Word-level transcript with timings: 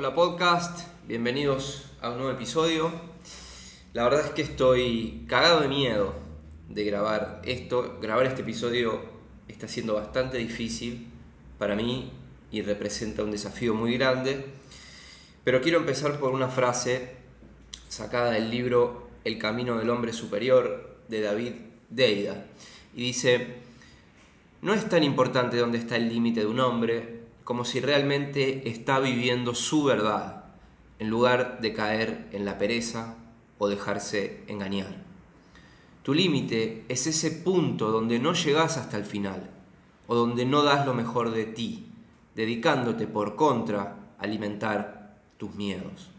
Hola 0.00 0.14
podcast, 0.14 0.86
bienvenidos 1.08 1.86
a 2.00 2.10
un 2.10 2.18
nuevo 2.18 2.30
episodio. 2.30 2.92
La 3.94 4.04
verdad 4.04 4.26
es 4.26 4.30
que 4.30 4.42
estoy 4.42 5.24
cagado 5.26 5.58
de 5.58 5.66
miedo 5.66 6.14
de 6.68 6.84
grabar 6.84 7.42
esto. 7.44 7.98
Grabar 8.00 8.24
este 8.26 8.42
episodio 8.42 9.00
está 9.48 9.66
siendo 9.66 9.94
bastante 9.94 10.38
difícil 10.38 11.08
para 11.58 11.74
mí 11.74 12.12
y 12.52 12.62
representa 12.62 13.24
un 13.24 13.32
desafío 13.32 13.74
muy 13.74 13.98
grande. 13.98 14.46
Pero 15.42 15.60
quiero 15.60 15.78
empezar 15.78 16.20
por 16.20 16.30
una 16.30 16.46
frase 16.46 17.16
sacada 17.88 18.30
del 18.30 18.52
libro 18.52 19.08
El 19.24 19.36
Camino 19.36 19.78
del 19.78 19.90
Hombre 19.90 20.12
Superior 20.12 20.96
de 21.08 21.22
David 21.22 21.54
Deida. 21.90 22.46
Y 22.94 23.02
dice, 23.02 23.48
no 24.62 24.74
es 24.74 24.88
tan 24.88 25.02
importante 25.02 25.56
dónde 25.56 25.78
está 25.78 25.96
el 25.96 26.08
límite 26.08 26.38
de 26.38 26.46
un 26.46 26.60
hombre 26.60 27.17
como 27.48 27.64
si 27.64 27.80
realmente 27.80 28.68
está 28.68 29.00
viviendo 29.00 29.54
su 29.54 29.82
verdad, 29.82 30.44
en 30.98 31.08
lugar 31.08 31.62
de 31.62 31.72
caer 31.72 32.28
en 32.32 32.44
la 32.44 32.58
pereza 32.58 33.16
o 33.56 33.68
dejarse 33.68 34.42
engañar. 34.48 35.02
Tu 36.02 36.12
límite 36.12 36.84
es 36.90 37.06
ese 37.06 37.30
punto 37.30 37.90
donde 37.90 38.18
no 38.18 38.34
llegas 38.34 38.76
hasta 38.76 38.98
el 38.98 39.06
final 39.06 39.48
o 40.08 40.14
donde 40.14 40.44
no 40.44 40.62
das 40.62 40.84
lo 40.84 40.92
mejor 40.92 41.30
de 41.30 41.46
ti, 41.46 41.86
dedicándote 42.34 43.06
por 43.06 43.34
contra 43.34 43.96
a 44.18 44.24
alimentar 44.24 45.16
tus 45.38 45.54
miedos. 45.54 46.10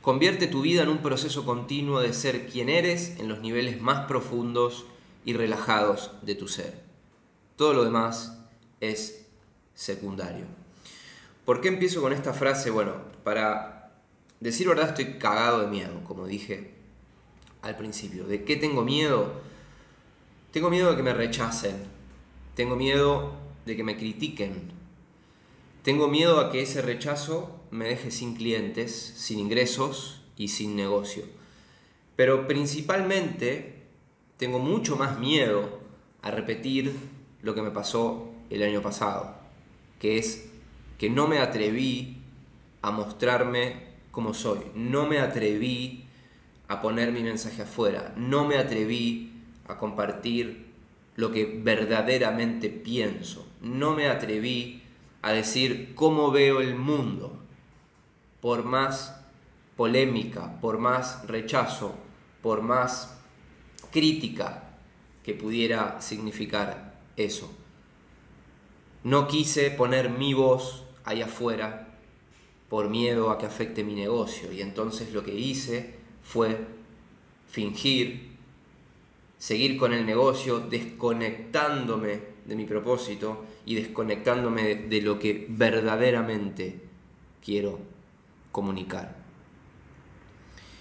Convierte 0.00 0.46
tu 0.46 0.62
vida 0.62 0.84
en 0.84 0.88
un 0.88 1.02
proceso 1.02 1.44
continuo 1.44 2.00
de 2.00 2.14
ser 2.14 2.46
quien 2.46 2.70
eres 2.70 3.20
en 3.20 3.28
los 3.28 3.40
niveles 3.40 3.82
más 3.82 4.06
profundos 4.06 4.86
y 5.26 5.34
relajados 5.34 6.12
de 6.22 6.34
tu 6.34 6.48
ser. 6.48 6.82
Todo 7.56 7.74
lo 7.74 7.84
demás 7.84 8.38
es 8.80 9.19
secundario. 9.80 10.44
¿Por 11.46 11.62
qué 11.62 11.68
empiezo 11.68 12.02
con 12.02 12.12
esta 12.12 12.34
frase? 12.34 12.68
Bueno, 12.70 12.96
para 13.24 13.92
decir 14.38 14.68
verdad 14.68 14.90
estoy 14.90 15.14
cagado 15.14 15.62
de 15.62 15.68
miedo, 15.68 16.04
como 16.04 16.26
dije 16.26 16.74
al 17.62 17.78
principio. 17.78 18.26
¿De 18.26 18.44
qué 18.44 18.56
tengo 18.56 18.84
miedo? 18.84 19.40
Tengo 20.52 20.68
miedo 20.68 20.90
de 20.90 20.96
que 20.96 21.02
me 21.02 21.14
rechacen. 21.14 21.76
Tengo 22.54 22.76
miedo 22.76 23.32
de 23.64 23.74
que 23.74 23.82
me 23.82 23.96
critiquen. 23.96 24.70
Tengo 25.82 26.08
miedo 26.08 26.40
a 26.40 26.52
que 26.52 26.60
ese 26.60 26.82
rechazo 26.82 27.58
me 27.70 27.86
deje 27.86 28.10
sin 28.10 28.36
clientes, 28.36 28.92
sin 28.92 29.38
ingresos 29.38 30.20
y 30.36 30.48
sin 30.48 30.76
negocio. 30.76 31.24
Pero 32.16 32.46
principalmente 32.46 33.86
tengo 34.36 34.58
mucho 34.58 34.96
más 34.96 35.18
miedo 35.18 35.80
a 36.20 36.30
repetir 36.30 36.94
lo 37.40 37.54
que 37.54 37.62
me 37.62 37.70
pasó 37.70 38.28
el 38.50 38.62
año 38.62 38.82
pasado 38.82 39.39
que 40.00 40.18
es 40.18 40.50
que 40.98 41.08
no 41.08 41.28
me 41.28 41.38
atreví 41.38 42.16
a 42.82 42.90
mostrarme 42.90 43.90
como 44.10 44.34
soy, 44.34 44.58
no 44.74 45.06
me 45.06 45.20
atreví 45.20 46.04
a 46.66 46.82
poner 46.82 47.12
mi 47.12 47.22
mensaje 47.22 47.62
afuera, 47.62 48.12
no 48.16 48.44
me 48.44 48.56
atreví 48.56 49.32
a 49.68 49.76
compartir 49.76 50.66
lo 51.14 51.30
que 51.30 51.60
verdaderamente 51.62 52.70
pienso, 52.70 53.46
no 53.60 53.94
me 53.94 54.08
atreví 54.08 54.82
a 55.22 55.32
decir 55.32 55.94
cómo 55.94 56.30
veo 56.30 56.60
el 56.60 56.74
mundo, 56.74 57.38
por 58.40 58.64
más 58.64 59.20
polémica, 59.76 60.60
por 60.60 60.78
más 60.78 61.26
rechazo, 61.26 61.94
por 62.42 62.62
más 62.62 63.18
crítica 63.90 64.64
que 65.22 65.34
pudiera 65.34 66.00
significar 66.00 66.94
eso. 67.16 67.59
No 69.02 69.26
quise 69.26 69.70
poner 69.70 70.10
mi 70.10 70.34
voz 70.34 70.84
ahí 71.04 71.22
afuera 71.22 71.88
por 72.68 72.88
miedo 72.90 73.30
a 73.30 73.38
que 73.38 73.46
afecte 73.46 73.82
mi 73.82 73.94
negocio. 73.94 74.52
Y 74.52 74.60
entonces 74.60 75.12
lo 75.12 75.24
que 75.24 75.34
hice 75.34 75.94
fue 76.22 76.58
fingir, 77.48 78.36
seguir 79.38 79.78
con 79.78 79.94
el 79.94 80.04
negocio, 80.04 80.60
desconectándome 80.60 82.20
de 82.44 82.56
mi 82.56 82.66
propósito 82.66 83.44
y 83.64 83.74
desconectándome 83.74 84.74
de 84.74 85.00
lo 85.00 85.18
que 85.18 85.46
verdaderamente 85.48 86.80
quiero 87.42 87.78
comunicar. 88.52 89.16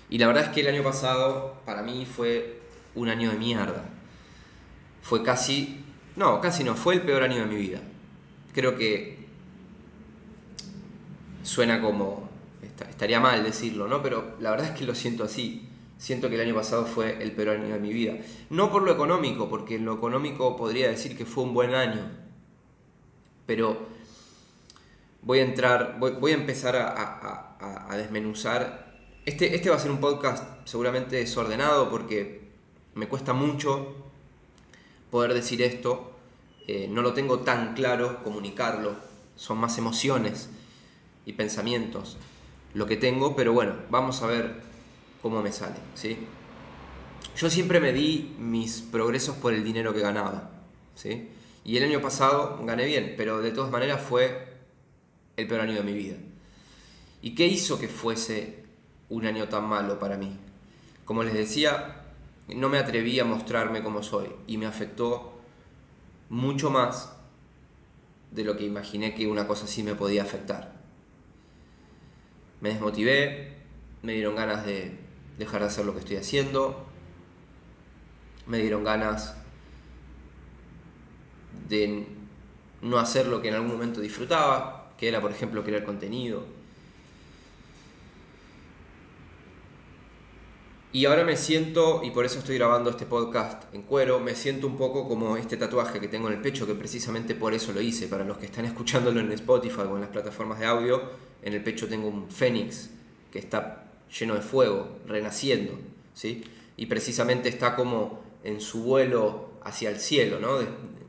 Y 0.09 0.17
la 0.17 0.27
verdad 0.27 0.45
es 0.45 0.49
que 0.49 0.61
el 0.61 0.67
año 0.67 0.83
pasado 0.83 1.61
para 1.65 1.83
mí 1.83 2.05
fue 2.05 2.59
un 2.95 3.07
año 3.07 3.31
de 3.31 3.37
mierda. 3.37 3.87
Fue 5.01 5.23
casi, 5.23 5.85
no, 6.17 6.41
casi 6.41 6.65
no, 6.65 6.75
fue 6.75 6.95
el 6.95 7.01
peor 7.03 7.23
año 7.23 7.37
de 7.37 7.45
mi 7.45 7.55
vida 7.55 7.79
creo 8.53 8.77
que 8.77 9.17
suena 11.43 11.81
como, 11.81 12.29
estaría 12.61 13.19
mal 13.19 13.43
decirlo, 13.43 13.87
¿no? 13.87 14.01
Pero 14.01 14.35
la 14.39 14.51
verdad 14.51 14.67
es 14.67 14.77
que 14.77 14.85
lo 14.85 14.95
siento 14.95 15.23
así. 15.23 15.65
Siento 15.97 16.29
que 16.29 16.35
el 16.35 16.41
año 16.41 16.55
pasado 16.55 16.85
fue 16.85 17.21
el 17.21 17.33
peor 17.33 17.49
año 17.49 17.73
de 17.73 17.79
mi 17.79 17.91
vida. 17.91 18.13
No 18.49 18.71
por 18.71 18.83
lo 18.83 18.93
económico, 18.93 19.49
porque 19.49 19.75
en 19.75 19.85
lo 19.85 19.95
económico 19.95 20.55
podría 20.55 20.89
decir 20.89 21.17
que 21.17 21.25
fue 21.25 21.43
un 21.43 21.53
buen 21.53 21.73
año. 21.73 22.09
Pero 23.45 23.87
voy 25.21 25.39
a 25.39 25.43
entrar, 25.43 25.97
voy, 25.99 26.31
a 26.31 26.35
empezar 26.35 26.75
a, 26.77 27.95
desmenuzar. 27.97 28.97
Este, 29.25 29.55
este 29.55 29.69
va 29.69 29.75
a 29.75 29.79
ser 29.79 29.91
un 29.91 29.99
podcast 29.99 30.45
seguramente 30.65 31.17
desordenado 31.17 31.89
porque 31.89 32.47
me 32.95 33.07
cuesta 33.07 33.33
mucho 33.33 33.95
poder 35.11 35.33
decir 35.33 35.61
esto 35.61 36.08
eh, 36.71 36.87
no 36.87 37.01
lo 37.01 37.13
tengo 37.13 37.39
tan 37.39 37.73
claro 37.73 38.23
comunicarlo, 38.23 38.95
son 39.35 39.57
más 39.57 39.79
emociones 39.79 40.51
y 41.25 41.33
pensamientos 41.33 42.17
lo 42.75 42.85
que 42.85 42.95
tengo, 42.95 43.35
pero 43.35 43.53
bueno, 43.53 43.73
vamos 43.89 44.21
a 44.21 44.27
ver 44.27 44.61
cómo 45.23 45.41
me 45.41 45.51
sale. 45.51 45.77
¿sí? 45.95 46.19
Yo 47.35 47.49
siempre 47.49 47.79
me 47.79 47.91
di 47.91 48.35
mis 48.37 48.81
progresos 48.81 49.35
por 49.37 49.55
el 49.55 49.63
dinero 49.63 49.95
que 49.95 50.01
ganaba. 50.01 50.51
¿sí? 50.93 51.29
Y 51.65 51.77
el 51.77 51.85
año 51.85 52.03
pasado 52.03 52.63
gané 52.63 52.85
bien, 52.85 53.15
pero 53.17 53.41
de 53.41 53.49
todas 53.49 53.71
maneras 53.71 53.99
fue 53.99 54.59
el 55.37 55.47
peor 55.47 55.61
año 55.61 55.73
de 55.73 55.81
mi 55.81 55.93
vida. 55.93 56.17
¿Y 57.23 57.33
qué 57.33 57.47
hizo 57.47 57.79
que 57.79 57.87
fuese 57.87 58.63
un 59.09 59.25
año 59.25 59.49
tan 59.49 59.67
malo 59.67 59.97
para 59.97 60.17
mí? 60.17 60.37
Como 61.03 61.23
les 61.23 61.33
decía, 61.33 62.03
no 62.47 62.69
me 62.69 62.77
atreví 62.77 63.19
a 63.19 63.25
mostrarme 63.25 63.81
como 63.81 64.03
soy 64.03 64.27
y 64.45 64.57
me 64.57 64.67
afectó 64.67 65.38
mucho 66.29 66.69
más 66.69 67.13
de 68.31 68.43
lo 68.43 68.55
que 68.55 68.65
imaginé 68.65 69.15
que 69.15 69.27
una 69.27 69.47
cosa 69.47 69.65
así 69.65 69.83
me 69.83 69.95
podía 69.95 70.23
afectar. 70.23 70.79
Me 72.61 72.69
desmotivé, 72.69 73.57
me 74.03 74.13
dieron 74.13 74.35
ganas 74.35 74.65
de 74.65 74.99
dejar 75.37 75.61
de 75.61 75.67
hacer 75.67 75.85
lo 75.85 75.93
que 75.93 75.99
estoy 75.99 76.17
haciendo, 76.17 76.85
me 78.45 78.59
dieron 78.59 78.83
ganas 78.83 79.35
de 81.67 82.07
no 82.81 82.97
hacer 82.97 83.27
lo 83.27 83.41
que 83.41 83.49
en 83.49 83.55
algún 83.55 83.71
momento 83.71 84.01
disfrutaba, 84.01 84.93
que 84.97 85.07
era 85.07 85.21
por 85.21 85.31
ejemplo 85.31 85.63
crear 85.63 85.83
contenido, 85.83 86.45
Y 90.91 91.05
ahora 91.05 91.23
me 91.23 91.37
siento, 91.37 92.01
y 92.03 92.09
por 92.09 92.25
eso 92.25 92.39
estoy 92.39 92.57
grabando 92.57 92.89
este 92.89 93.05
podcast 93.05 93.71
en 93.75 93.83
cuero, 93.83 94.19
me 94.19 94.33
siento 94.33 94.65
un 94.65 94.75
poco 94.75 95.07
como 95.07 95.37
este 95.37 95.55
tatuaje 95.55 95.99
que 95.99 96.07
tengo 96.07 96.29
en 96.29 96.33
el 96.33 96.41
pecho, 96.41 96.65
que 96.65 96.73
precisamente 96.73 97.35
por 97.35 97.53
eso 97.53 97.71
lo 97.73 97.81
hice. 97.81 98.07
Para 98.07 98.25
los 98.25 98.39
que 98.39 98.47
están 98.47 98.65
escuchándolo 98.71 99.19
en 99.19 99.31
Spotify 99.33 99.81
o 99.81 99.95
en 99.95 100.01
las 100.01 100.09
plataformas 100.09 100.57
de 100.57 100.65
audio, 100.65 101.03
en 101.43 101.53
el 101.53 101.63
pecho 101.63 101.87
tengo 101.87 102.07
un 102.07 102.31
fénix 102.31 102.89
que 103.31 103.37
está 103.37 103.91
lleno 104.19 104.33
de 104.33 104.41
fuego, 104.41 104.97
renaciendo, 105.05 105.73
¿sí? 106.15 106.43
Y 106.75 106.87
precisamente 106.87 107.49
está 107.49 107.75
como 107.75 108.23
en 108.43 108.59
su 108.59 108.81
vuelo 108.81 109.51
hacia 109.63 109.91
el 109.91 109.99
cielo, 109.99 110.39
¿no? 110.39 110.57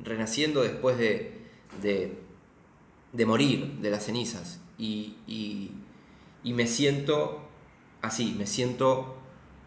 renaciendo 0.03 0.63
después 0.63 0.99
de, 0.99 1.39
de, 1.81 3.27
morir 3.27 3.79
de 3.81 3.91
las 3.91 4.05
cenizas. 4.05 4.61
Y, 4.77 5.15
y, 5.27 5.71
y 6.43 6.53
me 6.53 6.67
siento 6.67 7.41
así, 8.03 8.35
me 8.37 8.47
siento 8.47 9.20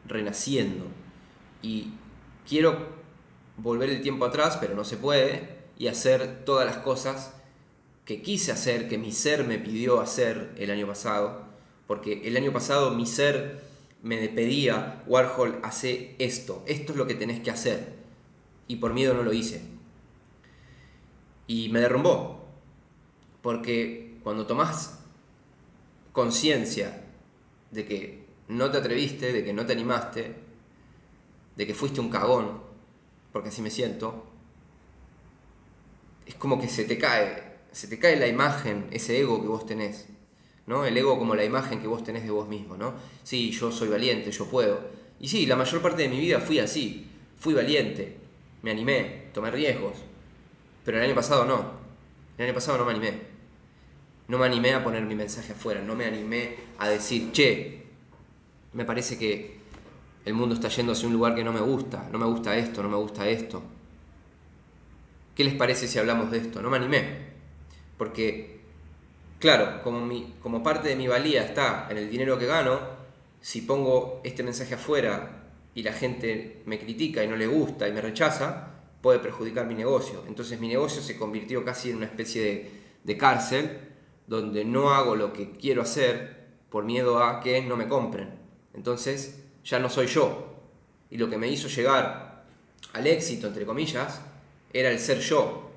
renaciendo. 0.06 0.86
Y 1.62 1.94
quiero 2.48 3.04
volver 3.58 3.90
el 3.90 4.02
tiempo 4.02 4.26
atrás, 4.26 4.58
pero 4.60 4.76
no 4.76 4.84
se 4.84 4.98
puede, 4.98 5.64
y 5.78 5.88
hacer 5.88 6.44
todas 6.46 6.66
las 6.66 6.78
cosas 6.78 7.34
que 8.06 8.22
quise 8.22 8.52
hacer, 8.52 8.88
que 8.90 8.98
mi 8.98 9.12
ser 9.12 9.46
me 9.46 9.60
pidió 9.60 10.02
hacer 10.02 10.54
el 10.58 10.72
año 10.72 10.88
pasado, 10.88 11.46
porque 11.88 12.22
el 12.26 12.36
año 12.38 12.52
pasado 12.52 12.92
mi 12.92 13.06
ser 13.06 13.62
me 14.02 14.28
pedía, 14.28 15.04
Warhol, 15.08 15.60
hace 15.64 16.16
esto, 16.20 16.64
esto 16.68 16.92
es 16.92 16.98
lo 16.98 17.08
que 17.08 17.16
tenés 17.16 17.42
que 17.42 17.52
hacer, 17.52 17.94
y 18.68 18.78
por 18.78 18.94
miedo 18.94 19.14
no 19.14 19.24
lo 19.24 19.34
hice. 19.34 19.62
Y 21.48 21.70
me 21.70 21.80
derrumbó, 21.80 22.46
porque 23.42 24.18
cuando 24.24 24.46
tomás 24.46 25.00
conciencia 26.12 27.04
de 27.72 27.86
que 27.86 28.23
no 28.48 28.72
te 28.72 28.78
atreviste, 28.78 29.32
de 29.34 29.44
que 29.44 29.54
no 29.54 29.66
te 29.66 29.74
animaste, 29.74 30.36
de 31.56 31.68
que 31.68 31.74
fuiste 31.74 32.00
un 32.00 32.10
cagón, 32.10 32.62
porque 33.32 33.50
así 33.50 33.62
me 33.62 33.70
siento, 33.70 34.26
es 36.26 36.36
como 36.36 36.60
que 36.60 36.68
se 36.68 36.86
te 36.86 36.98
cae, 36.98 37.58
se 37.72 37.88
te 37.88 38.00
cae 38.00 38.16
la 38.18 38.28
imagen, 38.28 38.88
ese 38.92 39.20
ego 39.20 39.42
que 39.42 39.48
vos 39.48 39.66
tenés. 39.66 40.08
¿no? 40.66 40.86
El 40.86 40.98
ego 40.98 41.18
como 41.18 41.36
la 41.36 41.44
imagen 41.44 41.82
que 41.82 41.88
vos 41.88 42.04
tenés 42.04 42.24
de 42.24 42.32
vos 42.32 42.48
mismo, 42.48 42.78
¿no? 42.78 42.94
Sí, 43.24 43.52
yo 43.52 43.72
soy 43.72 43.90
valiente, 43.90 44.32
yo 44.32 44.46
puedo. 44.46 44.82
Y 45.20 45.28
sí, 45.28 45.46
la 45.46 45.56
mayor 45.56 45.82
parte 45.82 46.04
de 46.04 46.10
mi 46.10 46.20
vida 46.20 46.40
fui 46.40 46.60
así, 46.60 47.08
fui 47.38 47.54
valiente, 47.54 48.18
me 48.62 48.72
animé, 48.72 49.26
tomé 49.34 49.52
riesgos. 49.52 49.98
Pero 50.86 50.98
el 50.98 51.04
año 51.04 51.16
pasado 51.16 51.46
no. 51.46 51.84
El 52.38 52.46
año 52.46 52.54
pasado 52.54 52.78
no 52.78 52.86
me 52.86 52.92
animé. 52.92 53.34
No 54.28 54.38
me 54.38 54.46
animé 54.46 54.74
a 54.74 54.84
poner 54.84 55.04
mi 55.04 55.16
mensaje 55.16 55.52
afuera, 55.52 55.82
no 55.82 55.96
me 55.96 56.06
animé 56.06 56.56
a 56.80 56.90
decir, 56.90 57.32
che, 57.32 57.83
me 58.74 58.86
parece 58.86 59.18
que 59.18 59.58
el 60.26 60.34
mundo 60.34 60.56
está 60.56 60.70
yendo 60.70 60.94
hacia 60.94 61.08
un 61.08 61.14
lugar 61.14 61.36
que 61.36 61.44
no 61.44 61.52
me 61.52 61.60
gusta, 61.60 62.08
no 62.12 62.18
me 62.18 62.26
gusta 62.26 62.58
esto, 62.58 62.82
no 62.82 62.90
me 62.90 62.98
gusta 62.98 63.28
esto. 63.28 63.62
¿Qué 65.36 65.44
les 65.44 65.56
parece 65.56 65.88
si 65.88 66.00
hablamos 66.00 66.32
de 66.32 66.38
esto? 66.38 66.62
No 66.62 66.70
me 66.70 66.78
animé. 66.78 67.34
Porque, 67.98 68.62
claro, 69.40 69.82
como, 69.84 70.06
mi, 70.06 70.36
como 70.42 70.64
parte 70.64 70.90
de 70.90 70.96
mi 70.96 71.08
valía 71.08 71.44
está 71.44 71.88
en 71.90 71.98
el 71.98 72.10
dinero 72.10 72.38
que 72.38 72.46
gano, 72.46 72.80
si 73.42 73.62
pongo 73.62 74.22
este 74.24 74.44
mensaje 74.44 74.76
afuera 74.76 75.44
y 75.76 75.84
la 75.84 75.94
gente 75.94 76.62
me 76.66 76.80
critica 76.80 77.24
y 77.24 77.28
no 77.28 77.36
le 77.36 77.48
gusta 77.48 77.88
y 77.88 77.92
me 77.92 78.02
rechaza, 78.02 78.70
puede 79.02 79.20
perjudicar 79.20 79.66
mi 79.66 79.76
negocio. 79.76 80.24
Entonces 80.28 80.60
mi 80.60 80.68
negocio 80.68 81.02
se 81.02 81.18
convirtió 81.18 81.66
casi 81.66 81.90
en 81.90 81.98
una 81.98 82.06
especie 82.06 82.42
de, 82.42 82.72
de 83.04 83.18
cárcel 83.18 83.80
donde 84.28 84.64
no 84.64 84.92
hago 84.92 85.16
lo 85.16 85.34
que 85.34 85.52
quiero 85.52 85.82
hacer 85.82 86.44
por 86.70 86.86
miedo 86.86 87.22
a 87.24 87.42
que 87.42 87.62
no 87.62 87.76
me 87.76 87.88
compren. 87.88 88.43
Entonces 88.74 89.44
ya 89.64 89.80
no 89.80 89.90
soy 89.90 90.08
yo. 90.08 90.54
Y 91.10 91.18
lo 91.18 91.30
que 91.30 91.38
me 91.38 91.48
hizo 91.48 91.68
llegar 91.68 92.46
al 92.94 93.08
éxito, 93.08 93.48
entre 93.48 93.66
comillas, 93.66 94.22
era 94.72 94.90
el 94.90 95.00
ser 95.00 95.20
yo. 95.20 95.72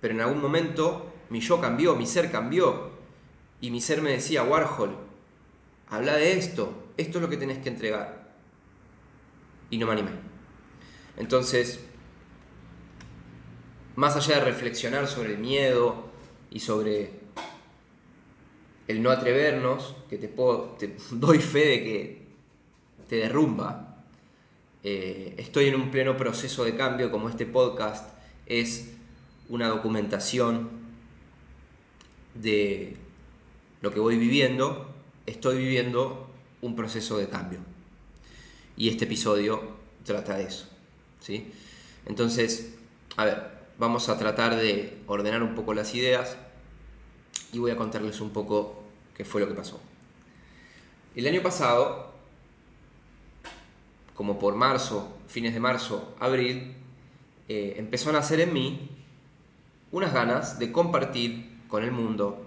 Pero 0.00 0.14
en 0.14 0.20
algún 0.20 0.40
momento 0.40 1.12
mi 1.30 1.40
yo 1.40 1.60
cambió, 1.60 1.94
mi 1.94 2.06
ser 2.06 2.30
cambió. 2.30 2.90
Y 3.60 3.70
mi 3.70 3.80
ser 3.80 4.02
me 4.02 4.12
decía, 4.12 4.44
Warhol, 4.44 4.96
habla 5.88 6.16
de 6.16 6.38
esto, 6.38 6.92
esto 6.96 7.18
es 7.18 7.22
lo 7.22 7.28
que 7.28 7.36
tenés 7.36 7.58
que 7.58 7.68
entregar. 7.68 8.32
Y 9.70 9.78
no 9.78 9.86
me 9.86 9.92
animé. 9.92 10.12
Entonces, 11.16 11.80
más 13.96 14.14
allá 14.14 14.36
de 14.36 14.44
reflexionar 14.44 15.08
sobre 15.08 15.32
el 15.32 15.38
miedo 15.38 16.08
y 16.50 16.60
sobre 16.60 17.17
el 18.88 19.02
no 19.02 19.10
atrevernos, 19.10 19.94
que 20.08 20.16
te, 20.16 20.28
doy 21.12 21.38
fe 21.38 21.66
de 21.66 21.84
que 21.84 22.22
te 23.08 23.16
derrumba, 23.16 24.04
eh, 24.82 25.34
estoy 25.38 25.66
en 25.66 25.74
un 25.74 25.90
pleno 25.90 26.16
proceso 26.16 26.64
de 26.64 26.74
cambio, 26.74 27.10
como 27.10 27.28
este 27.28 27.46
podcast 27.46 28.14
es 28.46 28.94
una 29.48 29.68
documentación 29.68 30.70
de 32.34 32.96
lo 33.80 33.92
que 33.92 34.00
voy 34.00 34.16
viviendo, 34.16 34.94
estoy 35.26 35.58
viviendo 35.58 36.30
un 36.62 36.74
proceso 36.74 37.18
de 37.18 37.28
cambio. 37.28 37.60
Y 38.76 38.88
este 38.88 39.04
episodio 39.04 39.76
trata 40.04 40.36
de 40.36 40.44
eso. 40.44 40.68
¿sí? 41.20 41.52
Entonces, 42.06 42.74
a 43.16 43.24
ver, 43.24 43.58
vamos 43.78 44.08
a 44.08 44.18
tratar 44.18 44.56
de 44.56 44.98
ordenar 45.06 45.42
un 45.42 45.54
poco 45.54 45.74
las 45.74 45.94
ideas 45.94 46.36
y 47.52 47.58
voy 47.58 47.70
a 47.70 47.76
contarles 47.76 48.20
un 48.20 48.30
poco 48.30 48.82
qué 49.16 49.24
fue 49.24 49.40
lo 49.40 49.48
que 49.48 49.54
pasó. 49.54 49.80
El 51.14 51.26
año 51.26 51.42
pasado, 51.42 52.12
como 54.14 54.38
por 54.38 54.54
marzo, 54.54 55.16
fines 55.26 55.54
de 55.54 55.60
marzo, 55.60 56.14
abril, 56.20 56.74
eh, 57.48 57.74
empezó 57.78 58.10
a 58.10 58.12
nacer 58.12 58.40
en 58.40 58.52
mí 58.52 58.90
unas 59.90 60.12
ganas 60.12 60.58
de 60.58 60.70
compartir 60.70 61.58
con 61.68 61.82
el 61.82 61.92
mundo 61.92 62.44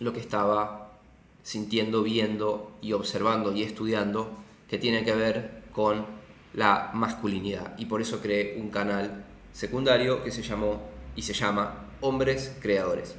lo 0.00 0.12
que 0.12 0.20
estaba 0.20 0.98
sintiendo, 1.42 2.02
viendo 2.02 2.72
y 2.80 2.92
observando 2.92 3.52
y 3.52 3.62
estudiando 3.62 4.30
que 4.68 4.78
tiene 4.78 5.04
que 5.04 5.14
ver 5.14 5.62
con 5.72 6.06
la 6.54 6.90
masculinidad. 6.94 7.78
Y 7.78 7.86
por 7.86 8.00
eso 8.00 8.20
creé 8.20 8.58
un 8.60 8.70
canal 8.70 9.24
secundario 9.52 10.22
que 10.22 10.30
se 10.30 10.42
llamó 10.42 10.82
y 11.16 11.22
se 11.22 11.32
llama 11.32 11.86
Hombres 12.00 12.56
Creadores. 12.60 13.14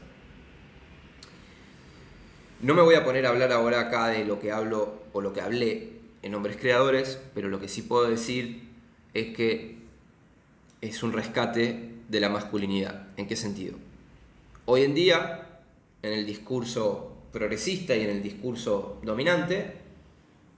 No 2.62 2.74
me 2.74 2.82
voy 2.82 2.96
a 2.96 3.06
poner 3.06 3.26
a 3.26 3.30
hablar 3.30 3.54
ahora 3.54 3.80
acá 3.80 4.08
de 4.08 4.26
lo 4.26 4.42
que 4.42 4.52
hablo 4.52 5.04
o 5.14 5.22
lo 5.22 5.32
que 5.32 5.40
hablé 5.40 5.94
en 6.22 6.36
Hombres 6.36 6.58
Creadores, 6.58 7.18
pero 7.34 7.48
lo 7.48 7.62
que 7.62 7.70
sí 7.70 7.84
puedo 7.84 8.10
decir 8.10 8.68
es 9.14 9.34
que 9.34 9.78
es 10.82 11.02
un 11.02 11.14
rescate 11.14 11.94
de 12.10 12.20
la 12.20 12.28
masculinidad. 12.28 13.08
¿En 13.16 13.28
qué 13.28 13.38
sentido? 13.38 13.78
Hoy 14.66 14.84
en 14.84 14.94
día, 14.94 15.62
en 16.02 16.12
el 16.12 16.26
discurso 16.26 17.16
progresista 17.32 17.96
y 17.96 18.02
en 18.02 18.10
el 18.10 18.22
discurso 18.22 19.00
dominante, 19.04 19.78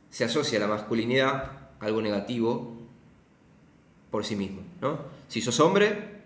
se 0.10 0.24
asocia 0.24 0.60
la 0.60 0.68
masculinidad 0.68 1.52
a 1.80 1.86
algo 1.86 2.02
negativo 2.02 2.78
por 4.10 4.26
sí 4.26 4.36
mismo. 4.36 4.64
¿no? 4.82 4.98
Si 5.28 5.40
sos 5.40 5.60
hombre 5.60 6.22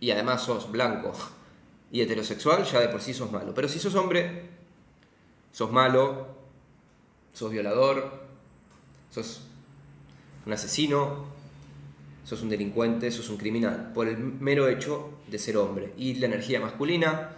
y 0.00 0.10
además 0.10 0.42
sos 0.42 0.70
blanco 0.72 1.12
y 1.92 2.00
heterosexual, 2.00 2.64
ya 2.64 2.80
de 2.80 2.88
por 2.88 3.00
sí 3.00 3.14
sos 3.14 3.30
malo. 3.30 3.54
Pero 3.54 3.68
si 3.68 3.78
sos 3.78 3.94
hombre, 3.94 4.59
sos 5.52 5.72
malo, 5.72 6.28
sos 7.32 7.50
violador, 7.50 8.24
sos 9.10 9.42
un 10.46 10.52
asesino, 10.52 11.26
sos 12.24 12.42
un 12.42 12.48
delincuente, 12.48 13.10
sos 13.10 13.28
un 13.28 13.36
criminal, 13.36 13.92
por 13.94 14.08
el 14.08 14.18
mero 14.18 14.68
hecho 14.68 15.10
de 15.28 15.38
ser 15.38 15.56
hombre. 15.56 15.92
Y 15.96 16.14
la 16.14 16.26
energía 16.26 16.60
masculina 16.60 17.30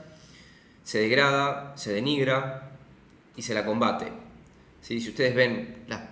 se 0.85 0.99
degrada, 0.99 1.77
se 1.77 1.93
denigra 1.93 2.73
y 3.37 3.43
se 3.43 3.55
la 3.55 3.65
combate. 3.65 4.13
Si 4.81 4.97
ustedes 5.09 5.35
ven 5.35 5.85
las 5.89 6.03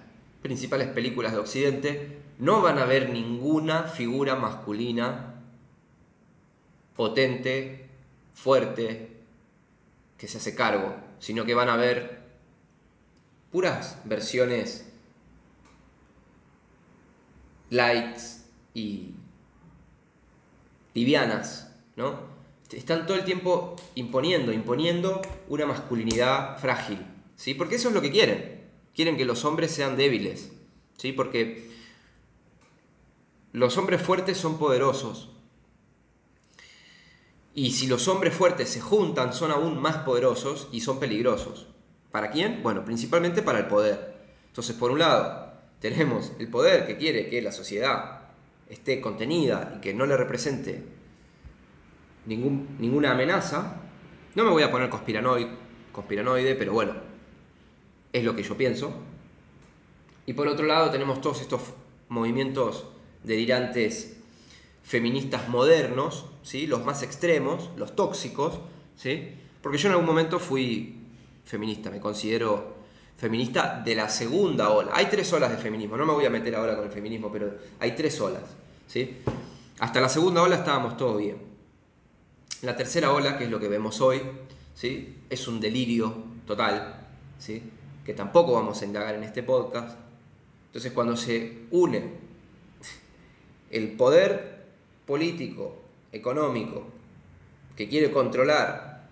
principales 0.43 0.88
películas 0.88 1.32
de 1.32 1.38
Occidente, 1.38 2.19
no 2.38 2.62
van 2.62 2.79
a 2.79 2.85
ver 2.85 3.11
ninguna 3.11 3.82
figura 3.85 4.37
masculina 4.37 5.35
potente, 6.97 7.88
fuerte, 8.35 9.08
que 10.17 10.29
se 10.29 10.38
hace 10.38 10.55
cargo, 10.55 10.94
sino 11.21 11.45
que 11.45 11.55
van 11.55 11.69
a 11.69 11.77
ver 11.77 12.25
puras 13.53 13.99
versiones 14.05 14.91
lights 17.71 18.45
y 18.75 19.15
livianas, 20.95 21.73
¿no? 21.97 22.29
Están 22.73 23.07
todo 23.07 23.17
el 23.17 23.25
tiempo 23.25 23.77
imponiendo, 23.95 24.53
imponiendo 24.53 25.23
una 25.49 25.67
masculinidad 25.67 26.59
frágil, 26.59 26.99
¿sí? 27.37 27.55
Porque 27.55 27.77
eso 27.77 27.89
es 27.89 27.95
lo 27.95 28.01
que 28.01 28.11
quieren. 28.11 28.61
Quieren 28.95 29.17
que 29.17 29.25
los 29.25 29.45
hombres 29.45 29.73
sean 29.73 29.97
débiles, 29.97 30.53
¿sí? 30.97 31.12
Porque 31.12 31.71
los 33.53 33.77
hombres 33.77 34.03
fuertes 34.03 34.39
son 34.39 34.59
poderosos. 34.59 35.31
Y 37.54 37.73
si 37.73 37.87
los 37.87 38.07
hombres 38.09 38.35
fuertes 38.35 38.69
se 38.69 38.80
juntan, 38.80 39.33
son 39.33 39.50
aún 39.50 39.80
más 39.80 39.99
poderosos 39.99 40.69
y 40.73 40.80
son 40.80 41.00
peligrosos. 41.00 41.66
¿Para 42.11 42.30
quién? 42.30 42.62
Bueno, 42.62 42.85
principalmente 42.85 43.42
para 43.42 43.59
el 43.59 43.66
poder. 43.66 44.14
Entonces, 44.47 44.76
por 44.76 44.90
un 44.90 45.00
lado, 45.00 45.52
tenemos 45.80 46.33
el 46.38 46.49
poder 46.49 46.87
que 46.87 46.97
quiere 46.97 47.28
que 47.28 47.42
la 47.42 47.52
sociedad 47.52 48.21
esté 48.69 49.00
contenida 49.00 49.75
y 49.76 49.80
que 49.80 49.95
no 49.95 50.07
le 50.07 50.16
represente 50.16 50.85
ninguna 52.26 53.12
amenaza. 53.12 53.76
No 54.35 54.45
me 54.45 54.50
voy 54.50 54.62
a 54.62 54.71
poner 54.71 54.88
conspiranoide, 54.88 55.49
conspiranoide, 55.92 56.54
pero 56.54 56.73
bueno, 56.73 56.95
es 58.12 58.25
lo 58.25 58.35
que 58.35 58.42
yo 58.42 58.57
pienso. 58.57 58.92
Y 60.26 60.35
por 60.35 60.47
otro 60.47 60.66
lado 60.66 60.90
tenemos 60.90 61.21
todos 61.21 61.40
estos 61.40 61.62
movimientos 62.09 62.87
delirantes 63.25 64.16
feministas 64.83 65.49
modernos, 65.49 66.26
¿sí? 66.42 66.66
los 66.66 66.85
más 66.85 67.02
extremos, 67.02 67.70
los 67.76 67.94
tóxicos, 67.94 68.61
¿sí? 68.97 69.35
porque 69.62 69.78
yo 69.78 69.88
en 69.88 69.92
algún 69.92 70.06
momento 70.06 70.38
fui 70.38 70.97
feminista, 71.44 71.90
me 71.90 72.00
considero 72.00 72.80
feminista 73.16 73.82
de 73.85 73.94
la 73.94 74.09
segunda 74.09 74.70
ola. 74.70 74.92
Hay 74.94 75.06
tres 75.06 75.32
olas 75.32 75.50
de 75.50 75.59
feminismo, 75.59 75.97
no 75.97 76.06
me 76.06 76.12
voy 76.12 76.25
a 76.25 76.30
meter 76.30 76.54
ahora 76.54 76.76
con 76.76 76.87
el 76.87 76.90
feminismo, 76.90 77.30
pero 77.30 77.52
hay 77.78 77.92
tres 77.92 78.20
olas. 78.20 78.42
¿sí? 78.87 79.18
Hasta 79.78 80.00
la 80.00 80.09
segunda 80.09 80.42
ola 80.42 80.56
estábamos 80.56 80.97
todo 80.97 81.18
bien. 81.18 81.37
La 82.62 82.76
tercera 82.76 83.12
ola, 83.12 83.37
que 83.37 83.44
es 83.44 83.50
lo 83.50 83.61
que 83.61 83.68
vemos 83.68 84.00
hoy, 84.00 84.23
¿sí? 84.75 85.16
es 85.28 85.49
un 85.49 85.61
delirio 85.61 86.14
total, 86.47 87.09
¿sí? 87.38 87.62
que 88.04 88.14
tampoco 88.14 88.52
vamos 88.52 88.80
a 88.80 88.85
indagar 88.85 89.14
en 89.14 89.25
este 89.25 89.42
podcast. 89.42 89.99
Entonces 90.66 90.92
cuando 90.92 91.16
se 91.16 91.64
une 91.70 92.12
el 93.70 93.92
poder 93.92 94.66
político, 95.06 95.80
económico, 96.12 96.85
que 97.76 97.88
quiere 97.88 98.11
controlar 98.11 99.09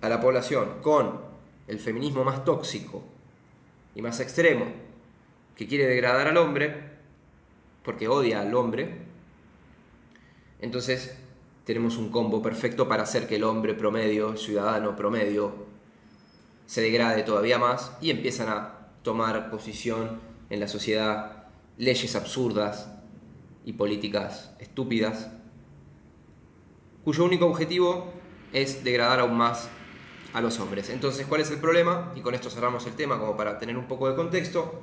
a 0.00 0.08
la 0.08 0.20
población 0.20 0.80
con 0.82 1.20
el 1.68 1.80
feminismo 1.80 2.24
más 2.24 2.44
tóxico 2.44 3.02
y 3.94 4.02
más 4.02 4.20
extremo, 4.20 4.66
que 5.56 5.66
quiere 5.66 5.86
degradar 5.86 6.28
al 6.28 6.36
hombre, 6.36 6.96
porque 7.82 8.08
odia 8.08 8.40
al 8.40 8.54
hombre, 8.54 8.98
entonces 10.60 11.16
tenemos 11.64 11.96
un 11.96 12.10
combo 12.10 12.42
perfecto 12.42 12.88
para 12.88 13.02
hacer 13.02 13.26
que 13.26 13.36
el 13.36 13.44
hombre 13.44 13.74
promedio, 13.74 14.30
el 14.30 14.38
ciudadano 14.38 14.94
promedio, 14.96 15.66
se 16.66 16.82
degrade 16.82 17.22
todavía 17.22 17.58
más 17.58 17.92
y 18.00 18.10
empiezan 18.10 18.48
a 18.48 18.88
tomar 19.02 19.50
posición 19.50 20.20
en 20.50 20.60
la 20.60 20.68
sociedad 20.68 21.44
leyes 21.78 22.16
absurdas 22.16 22.88
y 23.66 23.74
políticas 23.74 24.52
estúpidas, 24.60 25.28
cuyo 27.04 27.24
único 27.24 27.46
objetivo 27.46 28.12
es 28.52 28.82
degradar 28.84 29.20
aún 29.20 29.36
más 29.36 29.68
a 30.32 30.40
los 30.40 30.58
hombres. 30.60 30.88
Entonces, 30.88 31.26
¿cuál 31.26 31.40
es 31.40 31.50
el 31.50 31.58
problema? 31.58 32.12
Y 32.16 32.20
con 32.20 32.34
esto 32.34 32.48
cerramos 32.48 32.86
el 32.86 32.94
tema 32.94 33.18
como 33.18 33.36
para 33.36 33.58
tener 33.58 33.76
un 33.76 33.86
poco 33.86 34.08
de 34.08 34.14
contexto. 34.14 34.82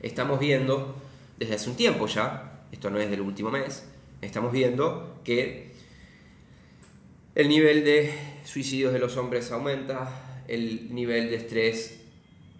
Estamos 0.00 0.38
viendo 0.38 0.94
desde 1.38 1.56
hace 1.56 1.68
un 1.68 1.76
tiempo 1.76 2.06
ya, 2.06 2.64
esto 2.70 2.88
no 2.88 2.98
es 2.98 3.10
del 3.10 3.20
último 3.20 3.50
mes, 3.50 3.84
estamos 4.22 4.52
viendo 4.52 5.20
que 5.24 5.72
el 7.34 7.48
nivel 7.48 7.84
de 7.84 8.12
suicidios 8.44 8.92
de 8.92 9.00
los 9.00 9.16
hombres 9.16 9.50
aumenta, 9.50 10.44
el 10.46 10.94
nivel 10.94 11.30
de 11.30 11.36
estrés 11.36 11.97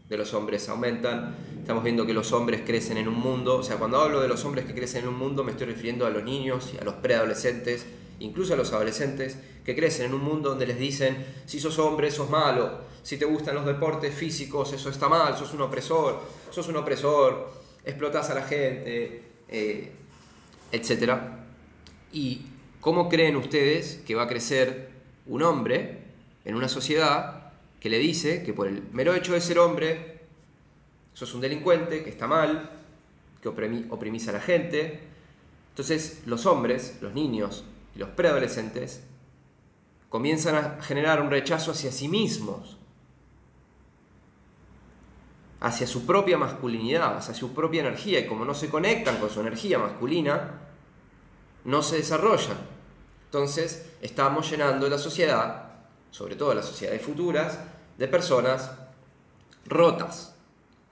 de 0.09 0.17
los 0.17 0.33
hombres 0.35 0.69
aumentan, 0.69 1.37
estamos 1.61 1.85
viendo 1.85 2.07
que 2.07 2.15
los 2.15 2.33
hombres 2.33 2.63
crecen 2.65 2.97
en 2.97 3.09
un 3.09 3.19
mundo, 3.19 3.57
o 3.57 3.63
sea, 3.63 3.77
cuando 3.77 4.01
hablo 4.01 4.21
de 4.21 4.29
los 4.29 4.45
hombres 4.45 4.65
que 4.65 4.75
crecen 4.75 5.03
en 5.03 5.09
un 5.09 5.19
mundo 5.19 5.45
me 5.45 5.53
estoy 5.53 5.67
refiriendo 5.67 6.07
a 6.07 6.11
los 6.11 6.25
niños 6.25 6.73
y 6.75 6.79
a 6.79 6.85
los 6.85 6.95
preadolescentes, 6.95 7.87
incluso 8.21 8.55
a 8.55 8.57
los 8.57 8.73
adolescentes, 8.73 9.39
que 9.65 9.77
crecen 9.77 10.07
en 10.07 10.15
un 10.15 10.23
mundo 10.23 10.49
donde 10.49 10.67
les 10.67 10.79
dicen, 10.79 11.27
si 11.45 11.61
sos 11.61 11.79
hombre, 11.79 12.11
sos 12.11 12.31
malo, 12.31 12.81
si 13.03 13.19
te 13.19 13.27
gustan 13.27 13.55
los 13.55 13.67
deportes 13.67 14.15
físicos, 14.15 14.73
eso 14.73 14.89
está 14.89 15.09
mal, 15.09 15.37
sos 15.37 15.53
un 15.53 15.61
opresor, 15.61 16.21
sos 16.51 16.69
un 16.69 16.77
opresor, 16.77 17.53
explotás 17.85 18.31
a 18.31 18.35
la 18.35 18.43
gente, 18.43 19.23
eh, 19.49 19.93
etc. 20.73 21.13
¿Y 22.13 22.47
cómo 22.81 23.11
creen 23.11 23.37
ustedes 23.37 24.01
que 24.07 24.15
va 24.15 24.23
a 24.23 24.29
crecer 24.29 24.89
un 25.27 25.43
hombre 25.43 25.99
en 26.47 26.55
una 26.55 26.69
sociedad 26.69 27.38
que 27.81 27.89
le 27.89 27.99
dice 27.99 28.43
que 28.43 28.53
por 28.53 28.67
el 28.67 28.83
mero 28.93 29.15
hecho 29.15 29.33
de 29.33 29.41
ser 29.41 29.59
hombre, 29.59 30.21
sos 31.15 31.35
un 31.35 31.41
delincuente, 31.41 32.03
que 32.03 32.11
está 32.11 32.27
mal, 32.27 32.71
que 33.41 33.49
oprimís 33.49 34.29
a 34.29 34.33
la 34.33 34.41
gente? 34.41 35.01
Entonces 35.71 36.23
los 36.27 36.47
hombres, 36.47 36.99
los 37.01 37.15
niños 37.15 37.65
y 37.95 37.99
los 37.99 38.09
preadolescentes 38.11 39.03
comienzan 40.09 40.55
a 40.57 40.83
generar 40.83 41.21
un 41.21 41.31
rechazo 41.31 41.71
hacia 41.71 41.93
sí 41.93 42.09
mismos, 42.09 42.79
hacia 45.61 45.87
su 45.87 46.07
propia 46.07 46.39
masculinidad, 46.39 47.17
hacia 47.17 47.35
su 47.35 47.53
propia 47.53 47.81
energía, 47.81 48.21
y 48.21 48.27
como 48.27 48.45
no 48.45 48.55
se 48.55 48.69
conectan 48.69 49.19
con 49.19 49.29
su 49.31 49.41
energía 49.41 49.79
masculina, 49.79 50.61
no 51.65 51.83
se 51.83 51.97
desarrollan. 51.97 52.57
Entonces 53.27 53.91
estamos 54.01 54.51
llenando 54.51 54.89
la 54.89 54.99
sociedad, 54.99 55.68
sobre 56.11 56.37
todo 56.37 56.55
las 56.55 56.67
sociedades 56.67 57.03
futuras, 57.03 57.59
de 57.97 58.09
personas 58.09 58.73
rotas, 59.67 60.35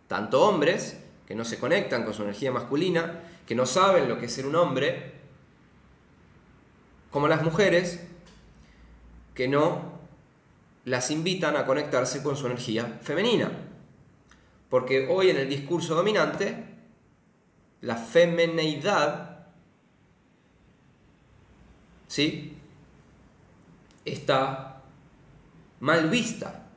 tanto 0.09 0.43
hombres 0.43 0.99
que 1.27 1.35
no 1.35 1.45
se 1.45 1.59
conectan 1.59 2.05
con 2.05 2.15
su 2.15 2.23
energía 2.23 2.53
masculina, 2.53 3.21
que 3.47 3.55
no 3.55 3.67
saben 3.67 4.09
lo 4.09 4.19
que 4.19 4.27
es 4.27 4.33
ser 4.33 4.47
un 4.47 4.57
hombre, 4.57 5.15
como 7.11 7.29
las 7.29 7.43
mujeres 7.43 8.01
que 9.35 9.49
no 9.49 9.97
las 10.85 11.11
invitan 11.11 11.57
a 11.57 11.67
conectarse 11.67 12.23
con 12.23 12.37
su 12.37 12.47
energía 12.47 12.99
femenina. 13.03 13.51
Porque 14.69 15.09
hoy 15.09 15.31
en 15.31 15.37
el 15.37 15.49
discurso 15.49 15.95
dominante, 15.95 16.65
la 17.81 17.97
femineidad 17.97 19.47
¿sí? 22.09 22.57
está 24.05 24.66
mal 25.81 26.09
vista. 26.09 26.69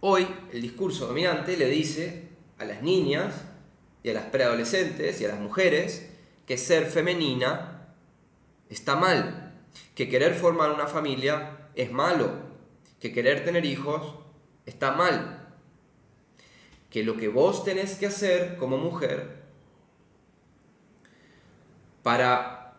Hoy 0.00 0.26
el 0.52 0.62
discurso 0.62 1.06
dominante 1.06 1.56
le 1.56 1.68
dice 1.68 2.28
a 2.58 2.64
las 2.64 2.82
niñas 2.82 3.34
y 4.02 4.10
a 4.10 4.14
las 4.14 4.24
preadolescentes 4.24 5.20
y 5.20 5.24
a 5.24 5.28
las 5.28 5.40
mujeres 5.40 6.10
que 6.46 6.58
ser 6.58 6.86
femenina 6.86 7.88
está 8.68 8.96
mal, 8.96 9.54
que 9.94 10.08
querer 10.08 10.34
formar 10.34 10.70
una 10.72 10.86
familia 10.86 11.70
es 11.74 11.90
malo, 11.90 12.30
que 13.00 13.12
querer 13.12 13.44
tener 13.44 13.64
hijos 13.64 14.14
está 14.66 14.92
mal, 14.92 15.48
que 16.90 17.02
lo 17.02 17.16
que 17.16 17.28
vos 17.28 17.64
tenés 17.64 17.96
que 17.96 18.06
hacer 18.06 18.56
como 18.56 18.76
mujer 18.76 19.42
para 22.02 22.74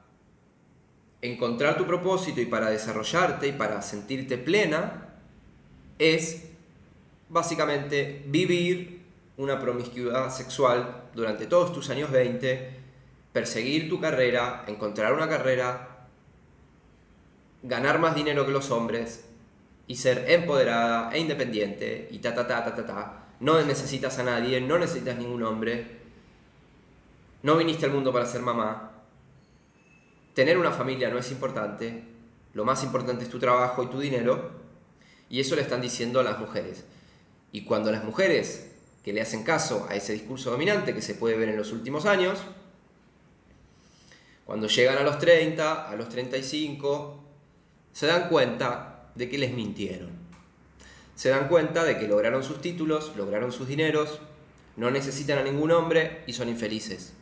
encontrar 1.22 1.78
tu 1.78 1.86
propósito 1.88 2.40
y 2.40 2.46
para 2.46 2.70
desarrollarte 2.70 3.48
y 3.48 3.52
para 3.52 3.82
sentirte 3.82 4.38
plena 4.38 5.05
es 6.00 6.50
básicamente 7.30 8.24
vivir 8.28 9.02
una 9.38 9.60
promiscuidad 9.60 10.30
sexual 10.30 11.04
durante 11.14 11.46
todos 11.48 11.74
tus 11.74 11.90
años 11.90 12.12
20, 12.12 12.70
perseguir 13.34 13.90
tu 13.90 14.00
carrera, 14.00 14.64
encontrar 14.68 15.14
una 15.14 15.28
carrera, 15.28 16.08
ganar 17.64 18.00
más 18.00 18.16
dinero 18.16 18.46
que 18.46 18.52
los 18.52 18.72
hombres 18.72 19.26
y 19.88 19.96
ser 19.96 20.30
empoderada 20.30 21.12
e 21.14 21.20
independiente 21.20 22.08
y 22.12 22.20
ta 22.20 22.34
ta 22.34 22.48
ta 22.48 22.64
ta 22.64 22.76
ta 22.76 22.86
ta. 22.86 23.22
No 23.40 23.62
necesitas 23.62 24.18
a 24.20 24.24
nadie, 24.24 24.62
no 24.62 24.78
necesitas 24.78 25.18
ningún 25.18 25.44
hombre. 25.44 26.06
No 27.44 27.58
viniste 27.58 27.86
al 27.86 27.92
mundo 27.92 28.14
para 28.14 28.26
ser 28.26 28.42
mamá. 28.42 28.92
Tener 30.34 30.58
una 30.58 30.72
familia 30.72 31.10
no 31.10 31.18
es 31.18 31.32
importante. 31.32 32.04
Lo 32.54 32.64
más 32.66 32.84
importante 32.84 33.26
es 33.26 33.30
tu 33.30 33.40
trabajo 33.40 33.84
y 33.84 33.88
tu 33.88 34.00
dinero. 34.00 34.65
Y 35.30 35.40
eso 35.40 35.56
le 35.56 35.62
están 35.62 35.82
diciendo 35.82 36.20
a 36.20 36.24
las 36.24 36.40
mujeres. 36.40 36.86
Y 37.52 37.64
cuando 37.64 37.92
las 37.92 38.04
mujeres 38.04 38.72
que 39.04 39.14
le 39.14 39.22
hacen 39.22 39.44
caso 39.44 39.88
a 39.90 39.96
ese 39.96 40.14
discurso 40.14 40.52
dominante 40.52 40.94
que 40.94 41.02
se 41.02 41.16
puede 41.16 41.38
ver 41.38 41.50
en 41.50 41.58
los 41.58 41.72
últimos 41.72 42.06
años, 42.06 42.40
cuando 44.46 44.68
llegan 44.68 44.98
a 44.98 45.04
los 45.04 45.18
30, 45.20 45.90
a 45.90 45.96
los 45.96 46.10
35, 46.10 47.24
se 47.92 48.08
dan 48.08 48.30
cuenta 48.30 49.10
de 49.16 49.30
que 49.30 49.38
les 49.38 49.54
mintieron. 49.54 50.10
Se 51.16 51.30
dan 51.30 51.48
cuenta 51.48 51.84
de 51.84 51.98
que 51.98 52.08
lograron 52.08 52.44
sus 52.44 52.62
títulos, 52.62 53.14
lograron 53.16 53.52
sus 53.52 53.68
dineros, 53.68 54.20
no 54.76 54.92
necesitan 54.92 55.38
a 55.40 55.44
ningún 55.44 55.72
hombre 55.72 56.24
y 56.28 56.34
son 56.34 56.50
infelices. 56.50 57.14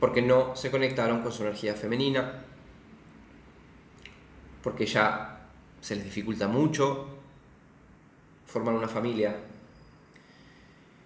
Porque 0.00 0.22
no 0.22 0.56
se 0.56 0.70
conectaron 0.70 1.22
con 1.22 1.32
su 1.32 1.42
energía 1.42 1.74
femenina, 1.74 2.44
porque 4.68 4.84
ya 4.84 5.48
se 5.80 5.96
les 5.96 6.04
dificulta 6.04 6.46
mucho 6.46 7.06
formar 8.44 8.74
una 8.74 8.86
familia 8.86 9.34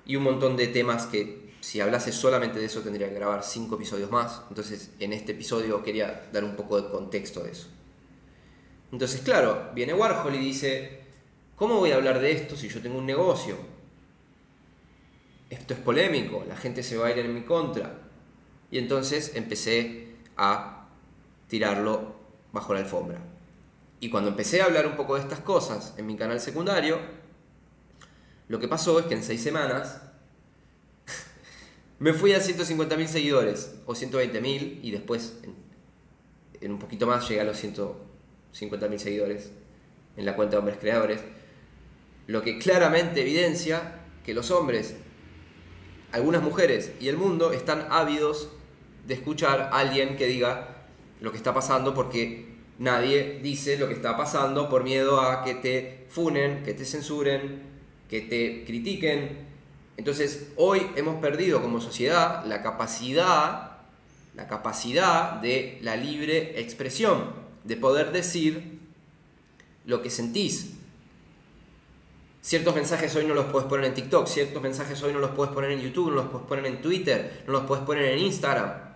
y 0.05 0.17
un 0.17 0.25
montón 0.25 0.57
de 0.57 0.67
temas 0.67 1.07
que 1.07 1.53
si 1.61 1.81
hablase 1.81 2.11
solamente 2.11 2.59
de 2.59 2.65
eso 2.65 2.81
tendría 2.81 3.09
que 3.09 3.15
grabar 3.15 3.45
cinco 3.45 3.77
episodios 3.77 4.11
más. 4.11 4.43
Entonces 4.49 4.91
en 4.99 5.13
este 5.13 5.31
episodio 5.31 5.81
quería 5.85 6.29
dar 6.33 6.43
un 6.43 6.57
poco 6.57 6.83
de 6.83 6.91
contexto 6.91 7.45
de 7.45 7.53
eso. 7.53 7.69
Entonces 8.91 9.21
claro, 9.21 9.71
viene 9.77 9.95
Warhol 9.95 10.35
y 10.35 10.39
dice, 10.39 11.03
¿cómo 11.55 11.79
voy 11.79 11.93
a 11.93 11.95
hablar 11.95 12.19
de 12.19 12.33
esto 12.33 12.57
si 12.57 12.69
yo 12.69 12.83
tengo 12.83 12.99
un 12.99 13.07
negocio? 13.07 13.55
Esto 15.51 15.75
es 15.75 15.79
polémico, 15.79 16.45
la 16.49 16.57
gente 16.57 16.83
se 16.83 16.97
va 16.97 17.07
a 17.07 17.11
ir 17.13 17.19
en 17.21 17.33
mi 17.33 17.43
contra. 17.43 18.01
Y 18.73 18.79
entonces 18.79 19.37
empecé 19.37 20.17
a 20.37 20.89
tirarlo 21.47 22.17
bajo 22.53 22.75
la 22.75 22.81
alfombra. 22.81 23.32
Y 24.03 24.11
cuando 24.11 24.31
empecé 24.31 24.61
a 24.61 24.65
hablar 24.65 24.85
un 24.89 24.97
poco 24.97 25.15
de 25.15 25.21
estas 25.21 25.39
cosas 25.39 25.95
en 25.97 26.07
mi 26.07 26.17
canal 26.17 26.41
secundario, 26.41 26.99
lo 28.49 28.59
que 28.59 28.67
pasó 28.67 28.99
es 28.99 29.07
que 29.07 29.15
en 29.15 29.23
seis 29.23 29.41
semanas 29.41 30.03
me 32.01 32.13
fui 32.13 32.33
a 32.33 32.41
150.000 32.41 33.07
seguidores 33.07 33.77
o 33.87 33.95
120.000 33.95 34.81
y 34.83 34.91
después 34.91 35.39
en, 36.61 36.73
un 36.73 36.81
poquito 36.81 37.07
más 37.07 37.29
llegué 37.29 37.43
a 37.43 37.45
los 37.45 37.63
150.000 37.63 38.99
seguidores 38.99 39.53
en 40.17 40.27
la 40.27 40.35
cuenta 40.35 40.57
de 40.57 40.59
hombres 40.59 40.79
creadores. 40.81 41.21
Lo 42.27 42.43
que 42.43 42.59
claramente 42.59 43.21
evidencia 43.21 44.01
que 44.25 44.35
los 44.35 44.51
hombres, 44.51 44.97
algunas 46.11 46.43
mujeres 46.43 46.91
y 46.99 47.07
el 47.07 47.19
mundo 47.19 47.53
están 47.53 47.87
ávidos 47.89 48.49
de 49.07 49.15
escuchar 49.15 49.61
a 49.61 49.79
alguien 49.79 50.17
que 50.17 50.27
diga 50.27 50.89
lo 51.21 51.31
que 51.31 51.37
está 51.37 51.55
pasando 51.55 51.95
porque 51.95 52.52
nadie 52.83 53.41
dice 53.43 53.79
lo 53.79 53.89
que 53.89 53.95
está 53.95 54.17
pasando 54.17 54.69
por 54.69 54.85
miedo 54.85 55.21
a 55.21 55.43
que 55.45 55.55
te 55.55 56.07
funen, 56.09 56.63
que 56.63 56.75
te 56.75 56.85
censuren, 56.85 57.63
que 58.09 58.21
te 58.21 58.65
critiquen, 58.65 59.53
entonces, 59.97 60.49
hoy 60.57 60.87
hemos 60.97 61.21
perdido 61.21 61.61
como 61.61 61.81
sociedad 61.81 62.45
la 62.47 62.63
capacidad, 62.63 63.79
la 64.35 64.49
capacidad 64.49 65.35
de 65.35 65.79
la 65.83 65.97
libre 65.97 66.61
expresión, 66.61 67.33
de 67.65 67.77
poder 67.77 68.11
decir 68.11 68.81
lo 69.85 70.03
que 70.03 70.11
sentís. 70.11 70.73
Ciertos 72.41 72.75
mensajes 72.75 73.15
hoy 73.15 73.27
no 73.27 73.35
los 73.35 73.47
puedes 73.47 73.69
poner 73.69 73.87
en 73.87 73.95
TikTok, 73.95 74.27
ciertos 74.27 74.63
mensajes 74.63 75.01
hoy 75.03 75.13
no 75.13 75.21
los 75.21 75.31
puedes 75.31 75.53
poner 75.53 75.71
en 75.71 75.81
YouTube, 75.81 76.09
no 76.09 76.17
los 76.17 76.27
puedes 76.27 76.49
poner 76.49 76.67
en 76.67 76.83
Twitter, 76.83 77.45
no 77.47 77.53
los 77.53 77.63
puedes 77.67 77.85
poner 77.85 78.07
en 78.07 78.19
Instagram. 78.19 78.92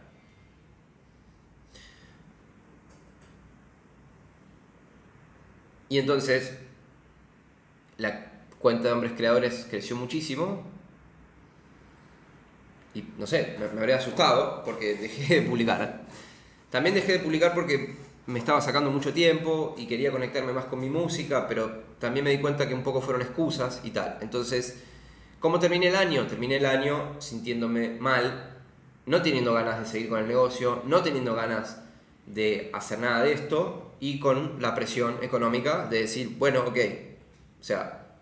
Y 5.88 5.98
entonces 5.98 6.58
la 7.98 8.32
cuenta 8.58 8.88
de 8.88 8.94
hombres 8.94 9.12
creadores 9.16 9.66
creció 9.68 9.96
muchísimo. 9.96 10.62
Y 12.94 13.04
no 13.18 13.26
sé, 13.26 13.56
me, 13.58 13.80
habría 13.80 13.96
asustado 13.96 14.62
porque 14.64 14.94
dejé 15.00 15.40
de 15.40 15.48
publicar. 15.48 16.02
También 16.70 16.94
dejé 16.94 17.12
de 17.12 17.18
publicar 17.20 17.54
porque 17.54 17.94
me 18.26 18.38
estaba 18.38 18.60
sacando 18.60 18.90
mucho 18.90 19.12
tiempo 19.12 19.74
y 19.78 19.86
quería 19.86 20.10
conectarme 20.10 20.52
más 20.52 20.64
con 20.64 20.80
mi 20.80 20.90
música, 20.90 21.46
pero 21.46 21.84
también 22.00 22.24
me 22.24 22.30
di 22.30 22.38
cuenta 22.38 22.66
que 22.66 22.74
un 22.74 22.82
poco 22.82 23.00
fueron 23.00 23.22
excusas 23.22 23.80
y 23.84 23.90
tal. 23.90 24.18
Entonces, 24.20 24.82
¿cómo 25.38 25.60
terminé 25.60 25.88
el 25.88 25.96
año? 25.96 26.26
Terminé 26.26 26.56
el 26.56 26.66
año 26.66 27.20
sintiéndome 27.20 27.90
mal, 28.00 28.56
no 29.06 29.22
teniendo 29.22 29.54
ganas 29.54 29.78
de 29.78 29.86
seguir 29.86 30.08
con 30.08 30.18
el 30.18 30.26
negocio, 30.26 30.82
no 30.86 31.02
teniendo 31.02 31.36
ganas 31.36 31.82
de 32.26 32.70
hacer 32.72 32.98
nada 32.98 33.22
de 33.22 33.32
esto 33.32 33.85
y 34.00 34.18
con 34.18 34.60
la 34.60 34.74
presión 34.74 35.16
económica 35.22 35.86
de 35.86 36.00
decir, 36.02 36.36
bueno, 36.38 36.60
ok, 36.66 36.78
o 37.60 37.64
sea, 37.64 38.18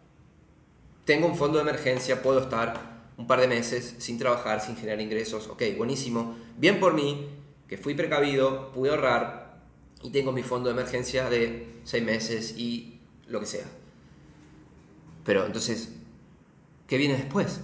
tengo 1.04 1.26
un 1.26 1.36
fondo 1.36 1.58
de 1.58 1.62
emergencia, 1.62 2.22
puedo 2.22 2.40
estar 2.40 2.94
un 3.16 3.26
par 3.26 3.40
de 3.40 3.48
meses 3.48 3.96
sin 3.98 4.18
trabajar, 4.18 4.60
sin 4.60 4.76
generar 4.76 5.00
ingresos, 5.00 5.48
ok, 5.48 5.62
buenísimo, 5.76 6.36
bien 6.56 6.80
por 6.80 6.94
mí, 6.94 7.28
que 7.68 7.78
fui 7.78 7.94
precavido, 7.94 8.72
pude 8.72 8.90
ahorrar 8.90 9.60
y 10.02 10.10
tengo 10.10 10.32
mi 10.32 10.42
fondo 10.42 10.68
de 10.68 10.74
emergencia 10.74 11.28
de 11.30 11.80
seis 11.84 12.04
meses 12.04 12.54
y 12.56 13.00
lo 13.26 13.40
que 13.40 13.46
sea. 13.46 13.64
Pero 15.24 15.46
entonces, 15.46 15.92
¿qué 16.86 16.98
viene 16.98 17.16
después? 17.16 17.60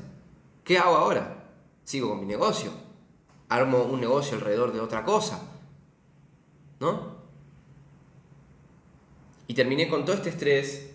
¿Qué 0.64 0.78
hago 0.78 0.96
ahora? 0.96 1.44
¿Sigo 1.84 2.08
con 2.08 2.20
mi 2.20 2.26
negocio? 2.26 2.72
¿Armo 3.48 3.82
un 3.82 4.00
negocio 4.00 4.36
alrededor 4.36 4.72
de 4.72 4.80
otra 4.80 5.04
cosa? 5.04 5.42
¿No? 6.78 7.09
Y 9.50 9.54
terminé 9.54 9.88
con 9.88 10.04
todo 10.04 10.14
este 10.14 10.28
estrés 10.28 10.92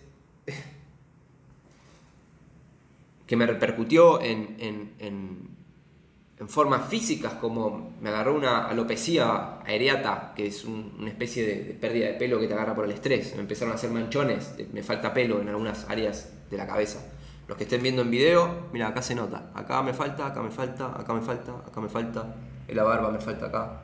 que 3.26 3.36
me 3.36 3.44
repercutió 3.44 4.22
en, 4.22 4.56
en, 4.98 6.48
formas 6.48 6.88
físicas, 6.88 7.34
como 7.34 7.92
me 8.00 8.08
agarró 8.08 8.34
una 8.34 8.66
alopecia 8.66 9.60
aereata, 9.60 10.32
que 10.34 10.46
es 10.46 10.64
una 10.64 11.10
especie 11.10 11.46
de, 11.46 11.74
pérdida 11.74 12.06
de 12.06 12.14
pelo 12.14 12.40
que 12.40 12.48
te 12.48 12.54
agarra 12.54 12.74
por 12.74 12.86
el 12.86 12.92
estrés. 12.92 13.34
Me 13.34 13.42
empezaron 13.42 13.72
a 13.72 13.74
hacer 13.74 13.90
manchones, 13.90 14.54
me 14.72 14.82
falta 14.82 15.12
pelo 15.12 15.42
en 15.42 15.50
algunas 15.50 15.90
áreas 15.90 16.32
de 16.48 16.56
la 16.56 16.66
cabeza. 16.66 17.12
Los 17.48 17.58
que 17.58 17.64
estén 17.64 17.82
viendo 17.82 18.00
en 18.00 18.10
video, 18.10 18.68
mira, 18.72 18.88
acá 18.88 19.02
se 19.02 19.14
nota. 19.14 19.50
Acá 19.52 19.82
me 19.82 19.92
falta, 19.92 20.28
acá 20.28 20.40
me 20.40 20.50
falta, 20.50 20.98
acá 20.98 21.12
me 21.12 21.20
falta, 21.20 21.52
acá 21.52 21.78
me 21.82 21.90
falta. 21.90 22.34
En 22.66 22.74
la 22.74 22.84
barba 22.84 23.10
me 23.10 23.18
falta 23.18 23.48
acá. 23.48 23.82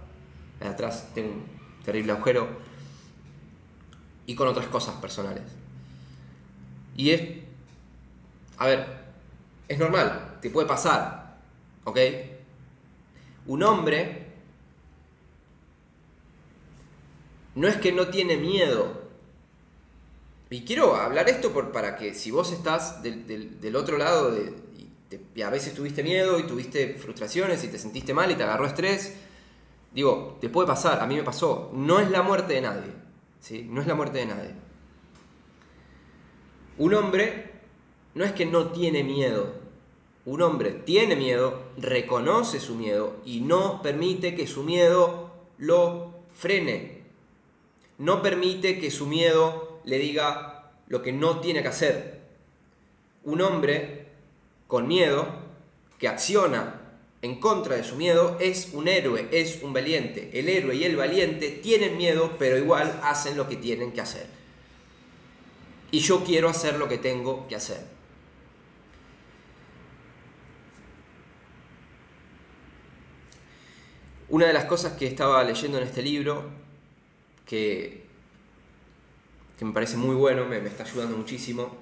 En 0.62 0.69
atrás 0.69 1.11
tengo 1.14 1.29
un 1.29 1.45
terrible 1.85 2.12
agujero. 2.12 2.72
Y 4.26 4.35
con 4.35 4.49
otras 4.49 4.67
cosas 4.69 4.97
personales. 4.97 5.45
Y 6.97 7.11
es. 7.11 7.23
A 8.59 8.67
ver, 8.67 8.87
es 9.69 9.79
normal, 9.79 10.38
te 10.41 10.50
puede 10.50 10.69
pasar. 10.69 11.38
¿Ok? 11.85 11.99
Un 13.47 13.62
hombre 13.62 14.33
no 17.55 17.69
es 17.69 17.76
que 17.76 17.93
no 17.93 18.09
tiene 18.09 18.37
miedo. 18.37 19.02
Y 20.50 20.62
quiero 20.62 20.97
hablar 20.97 21.29
esto 21.29 21.52
por, 21.52 21.73
para 21.73 21.97
que 21.97 22.14
si 22.14 22.31
vos 22.31 22.52
estás 22.52 23.02
del, 23.02 23.76
otro 23.76 23.97
lado 23.97 24.31
de, 24.31 24.52
y, 25.35 25.43
a 25.43 25.50
veces 25.50 25.75
tuviste 25.75 26.02
miedo 26.02 26.38
y 26.38 26.45
tuviste 26.45 26.95
frustraciones 26.95 27.64
y 27.64 27.69
te 27.69 27.79
sentiste 27.79 28.12
mal 28.12 28.31
y 28.31 28.35
te 28.35 28.43
agarró 28.43 28.67
estrés, 28.67 29.14
digo, 29.95 30.37
te 30.41 30.50
puede 30.50 30.69
pasar, 30.69 31.00
a 31.00 31.07
mí 31.07 31.17
me 31.17 31.23
pasó. 31.23 31.71
No 31.75 32.00
es 32.00 32.11
la 32.11 32.23
muerte 32.23 32.55
de 32.55 32.61
nadie. 32.61 33.01
¿Sí? 33.43 33.67
No 33.69 33.83
es 33.83 33.87
la 33.87 33.95
muerte 33.95 34.19
de 34.19 34.27
nadie. 34.27 34.55
Un 36.79 36.95
hombre 36.95 37.51
no 38.15 38.25
es 38.25 38.33
que 38.33 38.47
no 38.47 38.69
tiene 38.69 39.05
miedo, 39.05 39.55
un 40.25 40.41
hombre 40.41 40.71
tiene 40.71 41.17
miedo, 41.17 41.63
reconoce 41.76 42.61
su 42.61 42.76
miedo 42.76 43.17
y 43.25 43.41
no 43.41 43.83
permite 43.83 44.35
que 44.35 44.47
su 44.47 44.63
miedo 44.63 45.31
lo 45.59 46.15
frene. 46.33 47.02
No 47.99 48.23
permite 48.23 48.78
que 48.78 48.91
su 48.91 49.07
miedo 49.07 49.81
le 49.85 49.99
diga 49.99 50.73
lo 50.87 51.02
que 51.02 51.13
no 51.13 51.41
tiene 51.41 51.63
que 51.63 51.69
hacer. 51.69 52.23
Un 53.25 53.43
hombre 53.43 54.07
con 54.67 54.87
miedo 54.89 55.26
que 55.99 56.09
acciona 56.09 56.81
en 57.23 57.39
contra 57.39 57.76
de 57.76 57.85
su 57.85 57.95
miedo 57.95 58.37
es 58.41 58.71
un 58.73 58.89
héroe, 58.89 59.28
es 59.30 59.63
un 59.63 59.73
valiente. 59.73 60.30
El 60.32 60.49
héroe 60.49 60.75
y 60.75 60.85
el 60.85 60.97
valiente 60.97 61.50
tienen 61.50 61.97
miedo, 61.97 62.35
pero 62.37 62.58
igual 62.58 63.00
hacen 63.04 63.37
lo 63.37 63.49
que 63.49 63.56
tienen 63.56 63.93
que 63.93 64.00
hacer. 64.00 64.26
Y 65.93 66.00
yo 66.00 66.25
quiero 66.25 66.49
hacer 66.49 66.78
lo 66.78 66.89
que 66.89 66.99
tengo 66.99 67.47
que 67.47 67.54
hacer. 67.54 67.80
Una 74.28 74.47
de 74.47 74.52
las 74.54 74.65
cosas 74.65 74.95
que 74.95 75.06
estaba 75.06 75.45
leyendo 75.45 75.78
en 75.78 75.85
este 75.85 76.02
libro, 76.02 76.50
que, 77.47 78.02
que 79.58 79.65
me 79.65 79.73
parece 79.73 79.97
muy 79.97 80.17
bueno, 80.17 80.47
me, 80.47 80.56
está 80.56 80.82
ayudando 80.85 81.17
muchísimo, 81.17 81.76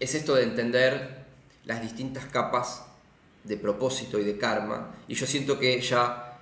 es 0.00 0.14
esto 0.14 0.36
de 0.36 0.44
entender 0.44 1.26
las 1.64 1.82
distintas 1.82 2.24
capas 2.26 2.86
de 3.44 3.56
propósito 3.56 4.18
y 4.18 4.24
de 4.24 4.38
karma. 4.38 4.94
Y 5.08 5.14
yo 5.14 5.26
siento 5.26 5.58
que 5.58 5.80
ya 5.80 6.40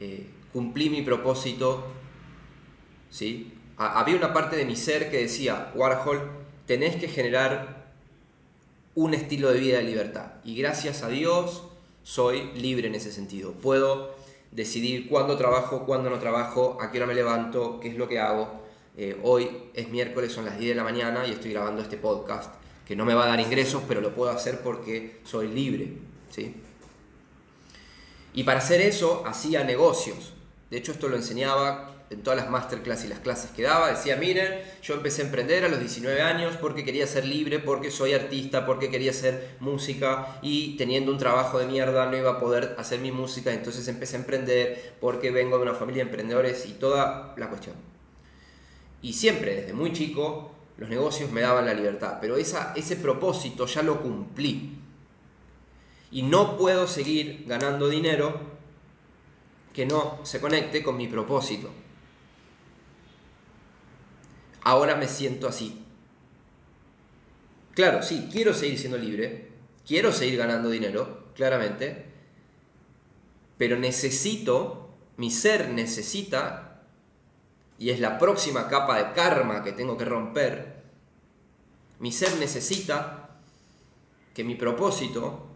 eh, 0.00 0.26
cumplí 0.52 0.90
mi 0.90 1.02
propósito. 1.02 1.86
¿sí? 3.10 3.54
había 3.78 4.16
una 4.16 4.32
parte 4.32 4.56
de 4.56 4.64
mi 4.64 4.76
ser 4.76 5.10
que 5.10 5.18
decía, 5.18 5.70
Warhol, 5.74 6.30
tenés 6.66 6.96
que 6.96 7.08
generar 7.08 7.92
un 8.94 9.14
estilo 9.14 9.52
de 9.52 9.60
vida 9.60 9.78
de 9.78 9.84
libertad. 9.84 10.32
Y 10.44 10.56
gracias 10.56 11.02
a 11.02 11.08
Dios 11.08 11.62
soy 12.02 12.50
libre 12.54 12.88
en 12.88 12.96
ese 12.96 13.12
sentido. 13.12 13.52
Puedo 13.52 14.16
decidir 14.50 15.08
cuándo 15.08 15.36
trabajo, 15.36 15.86
cuándo 15.86 16.10
no 16.10 16.18
trabajo, 16.18 16.78
a 16.80 16.90
qué 16.90 16.98
hora 16.98 17.06
me 17.06 17.14
levanto, 17.14 17.78
qué 17.80 17.88
es 17.88 17.96
lo 17.96 18.08
que 18.08 18.18
hago. 18.18 18.62
Eh, 18.96 19.16
hoy 19.22 19.48
es 19.74 19.88
miércoles, 19.90 20.32
son 20.32 20.44
las 20.44 20.58
10 20.58 20.70
de 20.70 20.74
la 20.74 20.82
mañana 20.82 21.26
y 21.26 21.30
estoy 21.30 21.52
grabando 21.52 21.82
este 21.82 21.96
podcast, 21.96 22.52
que 22.88 22.96
no 22.96 23.04
me 23.04 23.12
va 23.12 23.24
a 23.24 23.28
dar 23.28 23.40
ingresos, 23.40 23.82
pero 23.86 24.00
lo 24.00 24.14
puedo 24.14 24.30
hacer 24.30 24.60
porque 24.62 25.20
soy 25.22 25.48
libre. 25.48 25.92
¿sí? 26.30 26.54
Y 28.32 28.44
para 28.44 28.60
hacer 28.60 28.80
eso 28.80 29.24
hacía 29.26 29.62
negocios. 29.62 30.32
De 30.70 30.78
hecho, 30.78 30.92
esto 30.92 31.08
lo 31.08 31.16
enseñaba 31.16 31.94
en 32.08 32.22
todas 32.22 32.38
las 32.38 32.48
masterclass 32.48 33.04
y 33.04 33.08
las 33.08 33.18
clases 33.18 33.50
que 33.50 33.62
daba, 33.62 33.90
decía, 33.90 34.16
miren, 34.16 34.62
yo 34.82 34.94
empecé 34.94 35.20
a 35.20 35.26
emprender 35.26 35.66
a 35.66 35.68
los 35.68 35.78
19 35.78 36.22
años 36.22 36.56
porque 36.58 36.82
quería 36.82 37.06
ser 37.06 37.26
libre, 37.26 37.58
porque 37.58 37.90
soy 37.90 38.14
artista, 38.14 38.64
porque 38.64 38.88
quería 38.88 39.10
hacer 39.10 39.56
música 39.60 40.38
y 40.40 40.76
teniendo 40.78 41.12
un 41.12 41.18
trabajo 41.18 41.58
de 41.58 41.66
mierda 41.66 42.06
no 42.06 42.16
iba 42.16 42.30
a 42.30 42.40
poder 42.40 42.74
hacer 42.78 43.00
mi 43.00 43.12
música, 43.12 43.52
entonces 43.52 43.86
empecé 43.88 44.16
a 44.16 44.20
emprender 44.20 44.94
porque 44.98 45.30
vengo 45.30 45.58
de 45.58 45.64
una 45.64 45.74
familia 45.74 46.04
de 46.04 46.10
emprendedores 46.10 46.64
y 46.64 46.72
toda 46.72 47.34
la 47.36 47.50
cuestión. 47.50 47.76
Y 49.02 49.12
siempre, 49.12 49.56
desde 49.56 49.74
muy 49.74 49.92
chico, 49.92 50.57
los 50.78 50.88
negocios 50.88 51.30
me 51.30 51.42
daban 51.42 51.66
la 51.66 51.74
libertad, 51.74 52.18
pero 52.20 52.36
esa, 52.36 52.72
ese 52.74 52.96
propósito 52.96 53.66
ya 53.66 53.82
lo 53.82 54.00
cumplí. 54.00 54.78
Y 56.10 56.22
no 56.22 56.56
puedo 56.56 56.86
seguir 56.86 57.44
ganando 57.46 57.88
dinero 57.88 58.40
que 59.74 59.84
no 59.84 60.20
se 60.22 60.40
conecte 60.40 60.82
con 60.82 60.96
mi 60.96 61.06
propósito 61.06 61.70
ahora 64.68 64.96
me 64.96 65.08
siento 65.08 65.48
así. 65.48 65.82
Claro, 67.74 68.02
sí, 68.02 68.28
quiero 68.30 68.52
seguir 68.52 68.78
siendo 68.78 68.98
libre, 68.98 69.48
quiero 69.86 70.12
seguir 70.12 70.36
ganando 70.36 70.68
dinero, 70.68 71.28
claramente, 71.34 72.04
pero 73.56 73.78
necesito, 73.78 74.90
mi 75.16 75.30
ser 75.30 75.70
necesita, 75.70 76.67
y 77.78 77.90
es 77.90 78.00
la 78.00 78.18
próxima 78.18 78.68
capa 78.68 78.98
de 78.98 79.12
karma 79.12 79.62
que 79.62 79.72
tengo 79.72 79.96
que 79.96 80.04
romper, 80.04 80.82
mi 82.00 82.12
ser 82.12 82.36
necesita 82.36 83.30
que 84.34 84.44
mi 84.44 84.54
propósito 84.54 85.46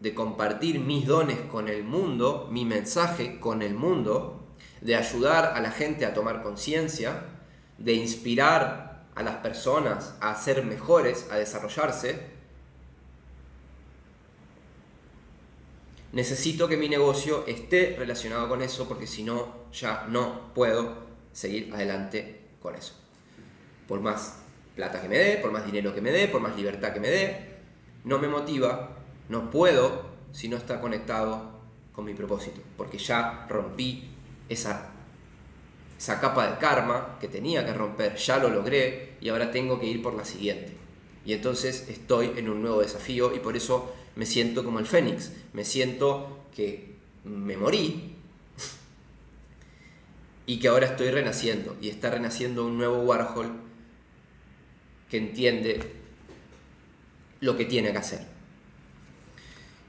de 0.00 0.14
compartir 0.14 0.80
mis 0.80 1.06
dones 1.06 1.38
con 1.50 1.68
el 1.68 1.84
mundo, 1.84 2.48
mi 2.50 2.64
mensaje 2.64 3.38
con 3.38 3.62
el 3.62 3.74
mundo, 3.74 4.42
de 4.80 4.96
ayudar 4.96 5.52
a 5.54 5.60
la 5.60 5.70
gente 5.70 6.04
a 6.06 6.14
tomar 6.14 6.42
conciencia, 6.42 7.24
de 7.78 7.94
inspirar 7.94 9.04
a 9.14 9.22
las 9.22 9.36
personas 9.36 10.14
a 10.20 10.34
ser 10.34 10.64
mejores, 10.64 11.28
a 11.30 11.36
desarrollarse, 11.36 12.30
necesito 16.12 16.68
que 16.68 16.76
mi 16.76 16.88
negocio 16.88 17.44
esté 17.46 17.96
relacionado 17.98 18.48
con 18.48 18.62
eso 18.62 18.88
porque 18.88 19.06
si 19.06 19.22
no, 19.22 19.54
ya 19.72 20.06
no 20.08 20.52
puedo 20.54 21.01
seguir 21.32 21.72
adelante 21.74 22.40
con 22.60 22.74
eso. 22.74 22.94
Por 23.88 24.00
más 24.00 24.38
plata 24.74 25.00
que 25.00 25.08
me 25.08 25.18
dé, 25.18 25.36
por 25.38 25.52
más 25.52 25.66
dinero 25.66 25.94
que 25.94 26.00
me 26.00 26.10
dé, 26.10 26.28
por 26.28 26.40
más 26.40 26.56
libertad 26.56 26.92
que 26.92 27.00
me 27.00 27.08
dé, 27.08 27.52
no 28.04 28.18
me 28.18 28.28
motiva, 28.28 28.96
no 29.28 29.50
puedo 29.50 30.12
si 30.32 30.48
no 30.48 30.56
está 30.56 30.80
conectado 30.80 31.60
con 31.92 32.04
mi 32.04 32.14
propósito, 32.14 32.60
porque 32.76 32.98
ya 32.98 33.46
rompí 33.48 34.10
esa 34.48 34.92
esa 36.02 36.18
capa 36.18 36.50
de 36.50 36.58
karma 36.58 37.16
que 37.20 37.28
tenía 37.28 37.64
que 37.64 37.72
romper, 37.72 38.16
ya 38.16 38.38
lo 38.38 38.48
logré 38.50 39.12
y 39.20 39.28
ahora 39.28 39.52
tengo 39.52 39.78
que 39.78 39.86
ir 39.86 40.02
por 40.02 40.14
la 40.14 40.24
siguiente. 40.24 40.72
Y 41.24 41.32
entonces 41.32 41.86
estoy 41.88 42.32
en 42.36 42.48
un 42.48 42.60
nuevo 42.60 42.80
desafío 42.80 43.32
y 43.36 43.38
por 43.38 43.56
eso 43.56 43.94
me 44.16 44.26
siento 44.26 44.64
como 44.64 44.80
el 44.80 44.86
Fénix, 44.86 45.30
me 45.52 45.64
siento 45.64 46.46
que 46.56 46.96
me 47.22 47.56
morí 47.56 48.16
y 50.52 50.58
que 50.58 50.68
ahora 50.68 50.84
estoy 50.84 51.10
renaciendo 51.10 51.78
y 51.80 51.88
está 51.88 52.10
renaciendo 52.10 52.66
un 52.66 52.76
nuevo 52.76 52.98
Warhol 53.04 53.54
que 55.08 55.16
entiende 55.16 55.80
lo 57.40 57.56
que 57.56 57.64
tiene 57.64 57.90
que 57.90 57.96
hacer. 57.96 58.26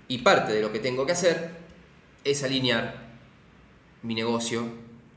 Y 0.07 0.19
parte 0.19 0.53
de 0.53 0.61
lo 0.61 0.71
que 0.71 0.79
tengo 0.79 1.05
que 1.05 1.11
hacer 1.11 1.49
es 2.23 2.45
alinear 2.45 3.09
mi 4.03 4.15
negocio 4.15 4.63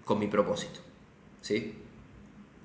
con 0.04 0.18
mi 0.18 0.26
propósito. 0.26 0.80
¿Sí? 1.42 1.74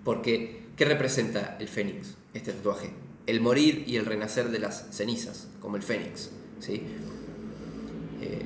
Porque, 0.04 0.66
¿qué 0.76 0.86
representa 0.86 1.58
el 1.60 1.68
Fénix, 1.68 2.16
este 2.34 2.52
tatuaje? 2.52 2.90
El 3.28 3.42
morir 3.42 3.84
y 3.86 3.98
el 3.98 4.08
renacer 4.08 4.50
de 4.50 4.58
las 4.58 4.88
cenizas, 4.90 5.50
como 5.60 5.76
el 5.76 5.84
Fénix. 5.84 6.32
¿sí? 6.60 6.82
Eh, 8.24 8.42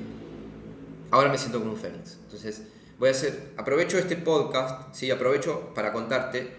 ahora 1.10 1.30
me 1.30 1.38
siento 1.38 1.58
como 1.58 1.72
un 1.72 1.78
Fénix. 1.78 2.18
Entonces, 2.24 2.64
voy 2.98 3.08
a 3.08 3.12
hacer, 3.12 3.52
aprovecho 3.56 3.98
este 3.98 4.16
podcast, 4.16 4.94
¿sí? 4.94 5.10
aprovecho 5.10 5.74
para 5.74 5.92
contarte 5.92 6.50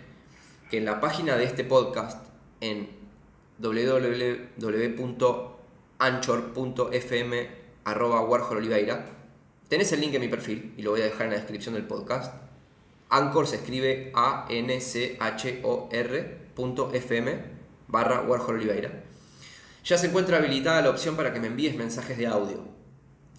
que 0.69 0.77
en 0.77 0.85
la 0.85 0.99
página 0.99 1.35
de 1.35 1.45
este 1.45 1.63
podcast, 1.63 2.23
en 2.61 2.89
www.anchor.fm 3.59 4.47
Oliveira, 7.85 9.05
tenés 9.67 9.91
el 9.93 10.01
link 10.01 10.13
en 10.13 10.21
mi 10.21 10.27
perfil 10.27 10.73
y 10.77 10.83
lo 10.83 10.91
voy 10.91 11.01
a 11.01 11.05
dejar 11.05 11.23
en 11.23 11.31
la 11.31 11.37
descripción 11.37 11.73
del 11.73 11.87
podcast. 11.87 12.35
Anchor 13.09 13.47
se 13.47 13.55
escribe 13.55 14.11
A-N-C-H-O-R.fm 14.13 15.17
barra 17.87 18.21
Warhol. 18.21 18.91
Ya 19.85 19.97
se 19.97 20.07
encuentra 20.07 20.37
habilitada 20.37 20.81
la 20.81 20.89
opción 20.89 21.15
para 21.15 21.33
que 21.33 21.39
me 21.39 21.47
envíes 21.47 21.75
mensajes 21.75 22.17
de 22.17 22.27
audio. 22.27 22.65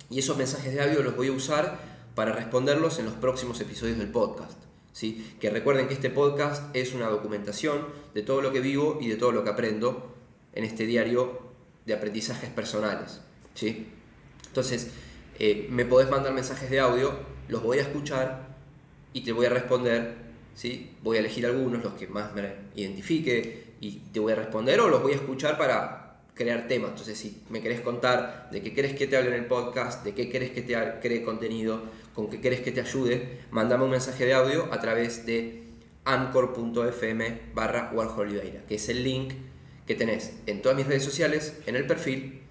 Y 0.08 0.20
esos 0.20 0.38
mensajes 0.38 0.72
de 0.72 0.80
audio 0.80 1.02
los 1.02 1.14
voy 1.14 1.28
a 1.28 1.32
usar 1.32 1.97
para 2.18 2.32
responderlos 2.32 2.98
en 2.98 3.04
los 3.04 3.14
próximos 3.14 3.60
episodios 3.60 3.96
del 3.96 4.08
podcast. 4.08 4.58
¿sí? 4.92 5.36
Que 5.38 5.50
recuerden 5.50 5.86
que 5.86 5.94
este 5.94 6.10
podcast 6.10 6.74
es 6.74 6.92
una 6.92 7.06
documentación 7.06 7.86
de 8.12 8.22
todo 8.22 8.42
lo 8.42 8.52
que 8.52 8.58
vivo 8.58 8.98
y 9.00 9.06
de 9.06 9.14
todo 9.14 9.30
lo 9.30 9.44
que 9.44 9.50
aprendo 9.50 10.16
en 10.52 10.64
este 10.64 10.84
diario 10.84 11.38
de 11.86 11.94
aprendizajes 11.94 12.50
personales. 12.50 13.20
¿sí? 13.54 13.86
Entonces, 14.48 14.90
eh, 15.38 15.68
me 15.70 15.84
podés 15.84 16.10
mandar 16.10 16.32
mensajes 16.32 16.68
de 16.68 16.80
audio, 16.80 17.12
los 17.46 17.62
voy 17.62 17.78
a 17.78 17.82
escuchar 17.82 18.48
y 19.12 19.20
te 19.20 19.30
voy 19.30 19.46
a 19.46 19.50
responder. 19.50 20.16
¿sí? 20.56 20.96
Voy 21.04 21.18
a 21.18 21.20
elegir 21.20 21.46
algunos, 21.46 21.84
los 21.84 21.92
que 21.92 22.08
más 22.08 22.34
me 22.34 22.52
identifique, 22.74 23.74
y 23.80 23.92
te 24.12 24.18
voy 24.18 24.32
a 24.32 24.34
responder 24.34 24.80
o 24.80 24.88
los 24.88 25.02
voy 25.02 25.12
a 25.12 25.14
escuchar 25.14 25.56
para 25.56 26.08
crear 26.38 26.66
temas. 26.68 26.90
Entonces, 26.90 27.18
si 27.18 27.42
me 27.50 27.60
querés 27.60 27.80
contar 27.80 28.48
de 28.50 28.62
qué 28.62 28.72
querés 28.72 28.94
que 28.94 29.06
te 29.06 29.16
hable 29.16 29.28
en 29.28 29.42
el 29.42 29.46
podcast, 29.46 30.04
de 30.04 30.14
qué 30.14 30.30
querés 30.30 30.50
que 30.50 30.62
te 30.62 30.74
cree 31.00 31.22
contenido, 31.22 31.82
con 32.18 32.28
qué 32.28 32.40
querés 32.40 32.62
que 32.62 32.72
te 32.72 32.80
ayude, 32.80 33.42
mandame 33.52 33.84
un 33.84 33.90
mensaje 33.90 34.26
de 34.26 34.34
audio 34.34 34.66
a 34.72 34.80
través 34.80 35.24
de 35.24 35.62
anchor.fm 36.04 37.42
barra 37.54 37.92
Oliveira, 37.94 38.66
que 38.66 38.74
es 38.74 38.88
el 38.88 39.04
link 39.04 39.34
que 39.86 39.94
tenés 39.94 40.32
en 40.46 40.60
todas 40.60 40.76
mis 40.76 40.84
redes 40.84 41.04
sociales, 41.04 41.60
en 41.66 41.76
el 41.76 41.86
perfil, 41.86 42.42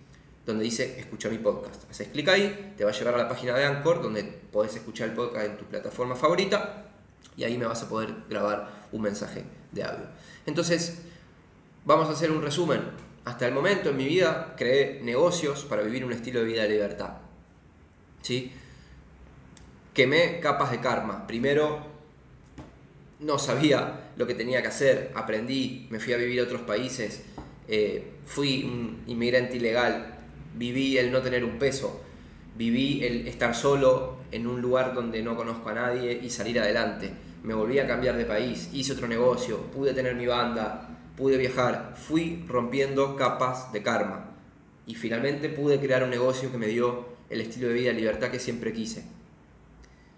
donde 0.45 0.63
dice 0.63 0.97
escucha 0.97 1.27
mi 1.27 1.39
podcast. 1.39 1.83
Haces 1.91 2.07
clic 2.07 2.29
ahí, 2.29 2.75
te 2.77 2.85
va 2.85 2.91
a 2.91 2.93
llevar 2.93 3.15
a 3.15 3.17
la 3.17 3.27
página 3.27 3.57
de 3.57 3.65
Anchor, 3.65 4.01
donde 4.01 4.23
podés 4.23 4.73
escuchar 4.73 5.09
el 5.09 5.15
podcast 5.15 5.45
en 5.45 5.57
tu 5.57 5.65
plataforma 5.65 6.15
favorita, 6.15 6.85
y 7.35 7.43
ahí 7.43 7.57
me 7.57 7.65
vas 7.65 7.83
a 7.83 7.89
poder 7.89 8.15
grabar 8.29 8.87
un 8.93 9.01
mensaje 9.01 9.43
de 9.73 9.83
audio. 9.83 10.05
Entonces, 10.45 10.99
vamos 11.83 12.07
a 12.07 12.13
hacer 12.13 12.31
un 12.31 12.41
resumen. 12.41 12.83
Hasta 13.25 13.45
el 13.45 13.53
momento 13.53 13.89
en 13.89 13.97
mi 13.97 14.05
vida 14.05 14.53
creé 14.55 15.01
negocios 15.03 15.65
para 15.65 15.81
vivir 15.81 16.05
un 16.05 16.13
estilo 16.13 16.39
de 16.39 16.45
vida 16.45 16.63
de 16.63 16.69
libertad. 16.69 17.17
¿Sí? 18.21 18.53
Quemé 19.97 20.39
capas 20.41 20.69
de 20.69 20.79
karma. 20.79 21.25
Primero, 21.25 21.79
no 23.19 23.39
sabía 23.39 24.11
lo 24.15 24.27
que 24.27 24.35
tenía 24.35 24.61
que 24.61 24.67
hacer, 24.67 25.11
aprendí, 25.15 25.87
me 25.89 25.99
fui 25.99 26.13
a 26.13 26.17
vivir 26.17 26.39
a 26.39 26.43
otros 26.43 26.61
países, 26.61 27.23
eh, 27.67 28.11
fui 28.23 28.63
un 28.63 29.01
inmigrante 29.07 29.57
ilegal, 29.57 30.19
viví 30.53 30.99
el 30.99 31.11
no 31.11 31.23
tener 31.23 31.43
un 31.43 31.57
peso, 31.57 31.99
viví 32.55 33.03
el 33.03 33.27
estar 33.27 33.55
solo 33.55 34.19
en 34.31 34.45
un 34.45 34.61
lugar 34.61 34.93
donde 34.93 35.23
no 35.23 35.35
conozco 35.35 35.69
a 35.69 35.73
nadie 35.73 36.19
y 36.21 36.29
salir 36.29 36.59
adelante. 36.59 37.11
Me 37.41 37.55
volví 37.55 37.79
a 37.79 37.87
cambiar 37.87 38.17
de 38.17 38.25
país, 38.25 38.69
hice 38.73 38.93
otro 38.93 39.07
negocio, 39.07 39.61
pude 39.71 39.95
tener 39.95 40.13
mi 40.13 40.27
banda, 40.27 40.95
pude 41.17 41.37
viajar, 41.37 41.95
fui 41.97 42.45
rompiendo 42.47 43.15
capas 43.15 43.73
de 43.73 43.81
karma 43.81 44.29
y 44.85 44.93
finalmente 44.93 45.49
pude 45.49 45.79
crear 45.79 46.03
un 46.03 46.11
negocio 46.11 46.51
que 46.51 46.59
me 46.59 46.67
dio 46.67 47.07
el 47.31 47.41
estilo 47.41 47.69
de 47.69 47.73
vida 47.73 47.91
y 47.93 47.95
libertad 47.95 48.29
que 48.29 48.37
siempre 48.37 48.71
quise. 48.71 49.16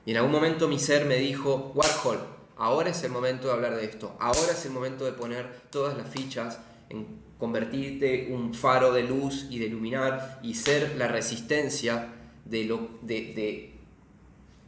Y 0.06 0.12
en 0.12 0.18
algún 0.18 0.32
momento 0.32 0.68
mi 0.68 0.80
ser 0.80 1.06
me 1.06 1.18
dijo, 1.18 1.72
Warhol, 1.76 2.20
ahora 2.58 2.90
es 2.90 3.04
el 3.04 3.12
momento 3.12 3.48
de 3.48 3.54
hablar 3.54 3.76
de 3.76 3.86
esto, 3.86 4.16
ahora 4.20 4.52
es 4.52 4.66
el 4.66 4.72
momento 4.72 5.06
de 5.06 5.14
poner 5.14 5.62
todas 5.72 5.98
las 5.98 6.10
fichas 6.10 6.60
en 6.90 7.30
convertirte 7.40 8.28
un 8.32 8.54
faro 8.54 8.92
de 8.92 9.04
luz 9.04 9.48
y 9.50 9.60
de 9.60 9.68
iluminar 9.68 10.40
y 10.44 10.56
ser 10.56 10.96
la 10.98 11.08
resistencia 11.08 12.14
de 12.44 12.66
lo 12.66 12.90
de, 13.02 13.74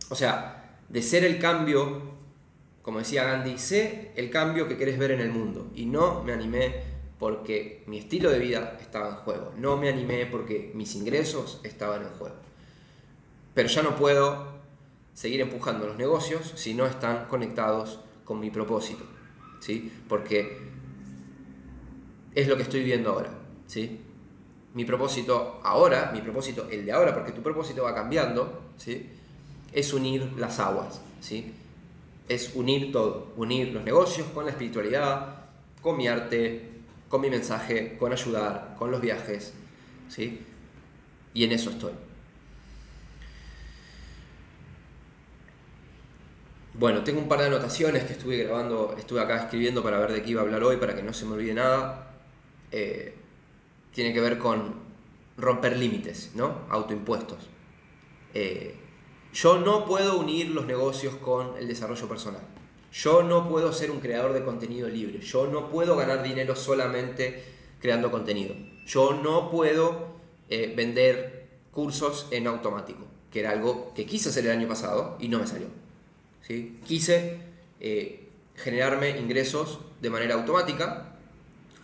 o 0.09 0.15
sea, 0.15 0.77
de 0.87 1.01
ser 1.01 1.25
el 1.25 1.37
cambio, 1.37 2.01
como 2.81 2.99
decía 2.99 3.25
Gandhi, 3.25 3.57
sé 3.57 4.11
el 4.15 4.29
cambio 4.29 4.67
que 4.67 4.77
querés 4.77 4.97
ver 4.97 5.11
en 5.11 5.19
el 5.19 5.31
mundo 5.31 5.69
y 5.75 5.85
no 5.85 6.23
me 6.23 6.31
animé 6.31 6.83
porque 7.19 7.83
mi 7.87 7.99
estilo 7.99 8.31
de 8.31 8.39
vida 8.39 8.77
estaba 8.81 9.09
en 9.09 9.15
juego, 9.15 9.53
no 9.57 9.75
me 9.75 9.89
animé 9.89 10.25
porque 10.25 10.71
mis 10.73 10.95
ingresos 10.95 11.59
estaban 11.63 12.03
en 12.03 12.09
juego. 12.11 12.35
Pero 13.53 13.67
ya 13.67 13.83
no 13.83 13.97
puedo 13.97 14.60
seguir 15.13 15.41
empujando 15.41 15.87
los 15.87 15.97
negocios 15.97 16.53
si 16.55 16.73
no 16.73 16.85
están 16.85 17.25
conectados 17.25 17.99
con 18.23 18.39
mi 18.39 18.49
propósito, 18.49 19.03
¿sí? 19.59 19.91
Porque 20.07 20.57
es 22.33 22.47
lo 22.47 22.55
que 22.55 22.63
estoy 22.63 22.83
viendo 22.83 23.11
ahora, 23.11 23.31
¿sí? 23.67 23.99
Mi 24.73 24.85
propósito 24.85 25.59
ahora, 25.63 26.11
mi 26.13 26.21
propósito, 26.21 26.67
el 26.69 26.85
de 26.85 26.91
ahora, 26.93 27.13
porque 27.13 27.33
tu 27.33 27.41
propósito 27.41 27.83
va 27.83 27.93
cambiando, 27.93 28.71
¿sí? 28.77 29.09
Es 29.73 29.93
unir 29.93 30.31
las 30.37 30.59
aguas, 30.59 31.01
¿sí? 31.19 31.53
Es 32.29 32.55
unir 32.55 32.91
todo, 32.91 33.33
unir 33.35 33.73
los 33.73 33.83
negocios 33.83 34.27
con 34.33 34.45
la 34.45 34.51
espiritualidad, 34.51 35.41
con 35.81 35.97
mi 35.97 36.07
arte, 36.07 36.69
con 37.09 37.19
mi 37.19 37.29
mensaje, 37.29 37.97
con 37.97 38.13
ayudar, 38.13 38.75
con 38.79 38.91
los 38.91 39.01
viajes, 39.01 39.53
¿sí? 40.07 40.39
Y 41.33 41.43
en 41.43 41.51
eso 41.51 41.71
estoy. 41.71 41.91
Bueno, 46.73 47.03
tengo 47.03 47.19
un 47.19 47.27
par 47.27 47.39
de 47.39 47.47
anotaciones 47.47 48.05
que 48.05 48.13
estuve 48.13 48.37
grabando, 48.37 48.95
estuve 48.97 49.19
acá 49.19 49.37
escribiendo 49.37 49.83
para 49.83 49.99
ver 49.99 50.13
de 50.13 50.23
qué 50.23 50.31
iba 50.31 50.41
a 50.41 50.45
hablar 50.45 50.63
hoy, 50.63 50.77
para 50.77 50.95
que 50.95 51.03
no 51.03 51.13
se 51.13 51.25
me 51.25 51.33
olvide 51.33 51.53
nada. 51.53 52.13
Eh, 52.71 53.13
tiene 53.93 54.13
que 54.13 54.21
ver 54.21 54.37
con 54.37 54.75
romper 55.37 55.77
límites, 55.77 56.31
¿no? 56.35 56.61
Autoimpuestos. 56.69 57.49
Eh, 58.33 58.75
yo 59.33 59.59
no 59.59 59.85
puedo 59.85 60.17
unir 60.17 60.49
los 60.51 60.65
negocios 60.65 61.15
con 61.15 61.57
el 61.57 61.67
desarrollo 61.67 62.07
personal. 62.07 62.41
Yo 62.93 63.23
no 63.23 63.49
puedo 63.49 63.73
ser 63.73 63.91
un 63.91 63.99
creador 63.99 64.33
de 64.33 64.43
contenido 64.43 64.87
libre. 64.87 65.19
Yo 65.19 65.47
no 65.47 65.69
puedo 65.69 65.97
ganar 65.97 66.23
dinero 66.23 66.55
solamente 66.55 67.43
creando 67.79 68.11
contenido. 68.11 68.55
Yo 68.85 69.13
no 69.13 69.49
puedo 69.51 70.07
eh, 70.49 70.73
vender 70.75 71.49
cursos 71.71 72.27
en 72.31 72.47
automático, 72.47 73.05
que 73.29 73.41
era 73.41 73.51
algo 73.51 73.93
que 73.93 74.05
quise 74.05 74.29
hacer 74.29 74.45
el 74.45 74.51
año 74.51 74.67
pasado 74.67 75.17
y 75.19 75.27
no 75.27 75.39
me 75.39 75.47
salió. 75.47 75.80
Quise 76.85 77.39
generarme 78.55 79.17
ingresos 79.17 79.79
de 80.01 80.09
manera 80.09 80.35
automática 80.35 81.15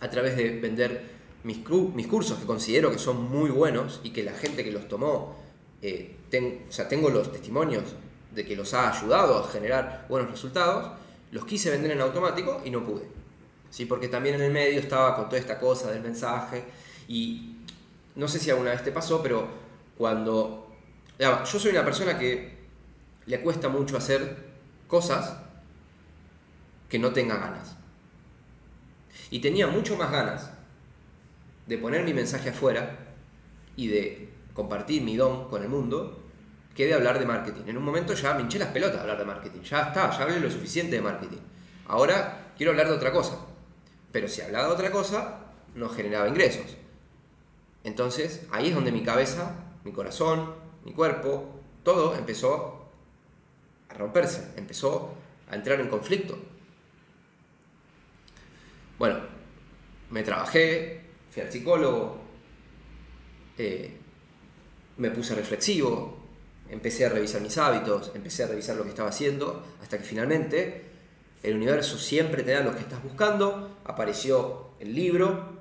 a 0.00 0.10
través 0.10 0.36
de 0.36 0.60
vender 0.60 1.02
mis, 1.44 1.58
mis 1.94 2.06
cursos 2.06 2.38
que 2.38 2.46
considero 2.46 2.90
que 2.90 2.98
son 2.98 3.30
muy 3.30 3.50
buenos 3.50 4.00
y 4.02 4.10
que 4.10 4.22
la 4.22 4.32
gente 4.32 4.64
que 4.64 4.72
los 4.72 4.88
tomó, 4.88 5.36
eh, 5.82 6.16
o 6.68 6.72
sea, 6.72 6.88
tengo 6.88 7.10
los 7.10 7.32
testimonios 7.32 7.84
de 8.34 8.44
que 8.44 8.56
los 8.56 8.74
ha 8.74 8.92
ayudado 8.92 9.38
a 9.38 9.48
generar 9.48 10.06
buenos 10.08 10.30
resultados, 10.30 10.92
los 11.32 11.44
quise 11.44 11.70
vender 11.70 11.92
en 11.92 12.00
automático 12.00 12.60
y 12.64 12.70
no 12.70 12.84
pude. 12.84 13.06
¿sí? 13.70 13.86
Porque 13.86 14.08
también 14.08 14.36
en 14.36 14.42
el 14.42 14.52
medio 14.52 14.80
estaba 14.80 15.16
con 15.16 15.26
toda 15.26 15.38
esta 15.38 15.58
cosa 15.58 15.90
del 15.90 16.02
mensaje 16.02 16.64
y 17.06 17.56
no 18.14 18.28
sé 18.28 18.38
si 18.38 18.50
alguna 18.50 18.70
vez 18.70 18.84
te 18.84 18.92
pasó, 18.92 19.22
pero 19.22 19.48
cuando... 19.96 20.70
yo 21.18 21.58
soy 21.58 21.70
una 21.70 21.84
persona 21.84 22.18
que 22.18 22.58
le 23.26 23.40
cuesta 23.40 23.68
mucho 23.68 23.96
hacer 23.96 24.47
cosas 24.88 25.38
que 26.88 26.98
no 26.98 27.12
tenga 27.12 27.36
ganas. 27.36 27.76
Y 29.30 29.40
tenía 29.40 29.66
mucho 29.66 29.96
más 29.96 30.10
ganas 30.10 30.50
de 31.66 31.78
poner 31.78 32.04
mi 32.04 32.14
mensaje 32.14 32.48
afuera 32.48 32.98
y 33.76 33.88
de 33.88 34.32
compartir 34.54 35.02
mi 35.02 35.16
don 35.16 35.48
con 35.48 35.62
el 35.62 35.68
mundo 35.68 36.24
qué 36.74 36.86
de 36.86 36.94
hablar 36.94 37.18
de 37.18 37.26
marketing. 37.26 37.62
En 37.66 37.76
un 37.76 37.84
momento 37.84 38.14
ya 38.14 38.34
me 38.34 38.42
hinché 38.42 38.58
las 38.58 38.68
pelotas 38.68 38.94
de 38.94 39.00
hablar 39.00 39.18
de 39.18 39.24
marketing. 39.24 39.60
Ya 39.62 39.82
está, 39.82 40.10
ya 40.10 40.22
hablé 40.22 40.40
lo 40.40 40.50
suficiente 40.50 40.96
de 40.96 41.02
marketing. 41.02 41.38
Ahora 41.88 42.52
quiero 42.56 42.70
hablar 42.70 42.88
de 42.88 42.94
otra 42.94 43.12
cosa. 43.12 43.38
Pero 44.12 44.28
si 44.28 44.40
hablaba 44.40 44.68
de 44.68 44.74
otra 44.74 44.90
cosa, 44.90 45.40
no 45.74 45.88
generaba 45.88 46.28
ingresos. 46.28 46.76
Entonces, 47.84 48.46
ahí 48.50 48.68
es 48.68 48.74
donde 48.74 48.92
mi 48.92 49.02
cabeza, 49.02 49.56
mi 49.84 49.92
corazón, 49.92 50.54
mi 50.84 50.92
cuerpo, 50.92 51.60
todo 51.82 52.14
empezó 52.14 52.77
a 53.88 53.94
romperse, 53.94 54.52
empezó 54.56 55.14
a 55.50 55.54
entrar 55.54 55.80
en 55.80 55.88
conflicto. 55.88 56.38
Bueno, 58.98 59.20
me 60.10 60.22
trabajé, 60.22 61.02
fui 61.30 61.42
al 61.42 61.52
psicólogo, 61.52 62.18
eh, 63.56 63.96
me 64.96 65.10
puse 65.10 65.34
reflexivo, 65.34 66.18
empecé 66.68 67.06
a 67.06 67.08
revisar 67.08 67.40
mis 67.40 67.56
hábitos, 67.58 68.12
empecé 68.14 68.44
a 68.44 68.48
revisar 68.48 68.76
lo 68.76 68.82
que 68.82 68.90
estaba 68.90 69.08
haciendo, 69.08 69.64
hasta 69.82 69.98
que 69.98 70.04
finalmente 70.04 70.84
el 71.42 71.56
universo 71.56 71.98
siempre 71.98 72.42
te 72.42 72.52
da 72.52 72.62
lo 72.62 72.74
que 72.74 72.80
estás 72.80 73.02
buscando, 73.02 73.78
apareció 73.84 74.70
el 74.80 74.94
libro 74.94 75.58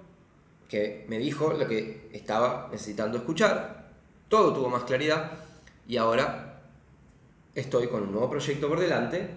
que 0.67 1.05
me 1.07 1.17
dijo 1.17 1.53
lo 1.53 1.67
que 1.67 2.09
estaba 2.11 2.69
necesitando 2.71 3.17
escuchar, 3.17 3.91
todo 4.27 4.53
tuvo 4.53 4.69
más 4.69 4.83
claridad 4.83 5.31
y 5.87 5.97
ahora 5.97 6.56
estoy 7.59 7.87
con 7.87 8.03
un 8.03 8.11
nuevo 8.11 8.29
proyecto 8.29 8.69
por 8.69 8.79
delante 8.79 9.31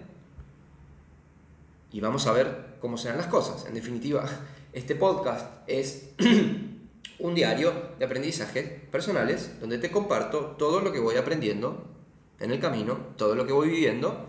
y 1.91 1.99
vamos 1.99 2.27
a 2.27 2.33
ver 2.33 2.77
cómo 2.79 2.95
serán 2.97 3.17
las 3.17 3.25
cosas. 3.25 3.65
En 3.65 3.73
definitiva, 3.73 4.23
este 4.73 4.95
podcast 4.95 5.67
es 5.67 6.11
un 7.19 7.35
diario 7.35 7.73
de 7.97 8.05
aprendizajes 8.05 8.79
personales 8.91 9.59
donde 9.59 9.79
te 9.79 9.89
comparto 9.89 10.55
todo 10.57 10.81
lo 10.81 10.91
que 10.91 10.99
voy 10.99 11.15
aprendiendo 11.15 11.87
en 12.39 12.51
el 12.51 12.59
camino, 12.59 12.95
todo 13.17 13.33
lo 13.33 13.47
que 13.47 13.53
voy 13.53 13.69
viviendo. 13.69 14.27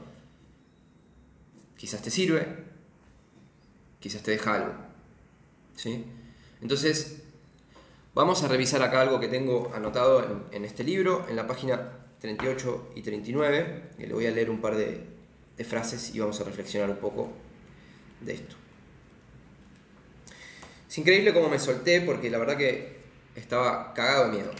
Quizás 1.77 2.01
te 2.01 2.11
sirve, 2.11 2.47
quizás 4.01 4.23
te 4.23 4.31
deja 4.31 4.55
algo. 4.55 4.73
¿Sí? 5.77 6.07
Entonces, 6.63 7.23
vamos 8.15 8.43
a 8.43 8.49
revisar 8.49 8.83
acá 8.83 9.03
algo 9.03 9.21
que 9.21 9.29
tengo 9.29 9.71
anotado 9.75 10.47
en, 10.51 10.65
este 10.65 10.83
libro, 10.83 11.27
en 11.29 11.37
la 11.37 11.47
página 11.47 12.02
38 12.23 12.93
y 12.95 13.03
39, 13.03 13.83
y 13.99 14.07
le 14.07 14.15
voy 14.15 14.27
a 14.27 14.31
leer 14.31 14.49
un 14.49 14.61
par 14.61 14.77
de, 14.77 15.11
frases 15.65 16.13
y 16.13 16.19
vamos 16.19 16.41
a 16.41 16.45
reflexionar 16.45 16.91
un 16.91 16.97
poco 16.97 17.31
de 18.21 18.35
esto. 18.35 18.57
Es 20.89 20.99
increíble 20.99 21.33
cómo 21.33 21.49
me 21.49 21.59
solté 21.59 22.01
porque 22.01 22.31
la 22.31 22.39
verdad 22.39 22.57
que 22.57 22.97
estaba 23.37 23.95
cagado 23.95 24.27
de 24.27 24.39
miedo. 24.39 24.51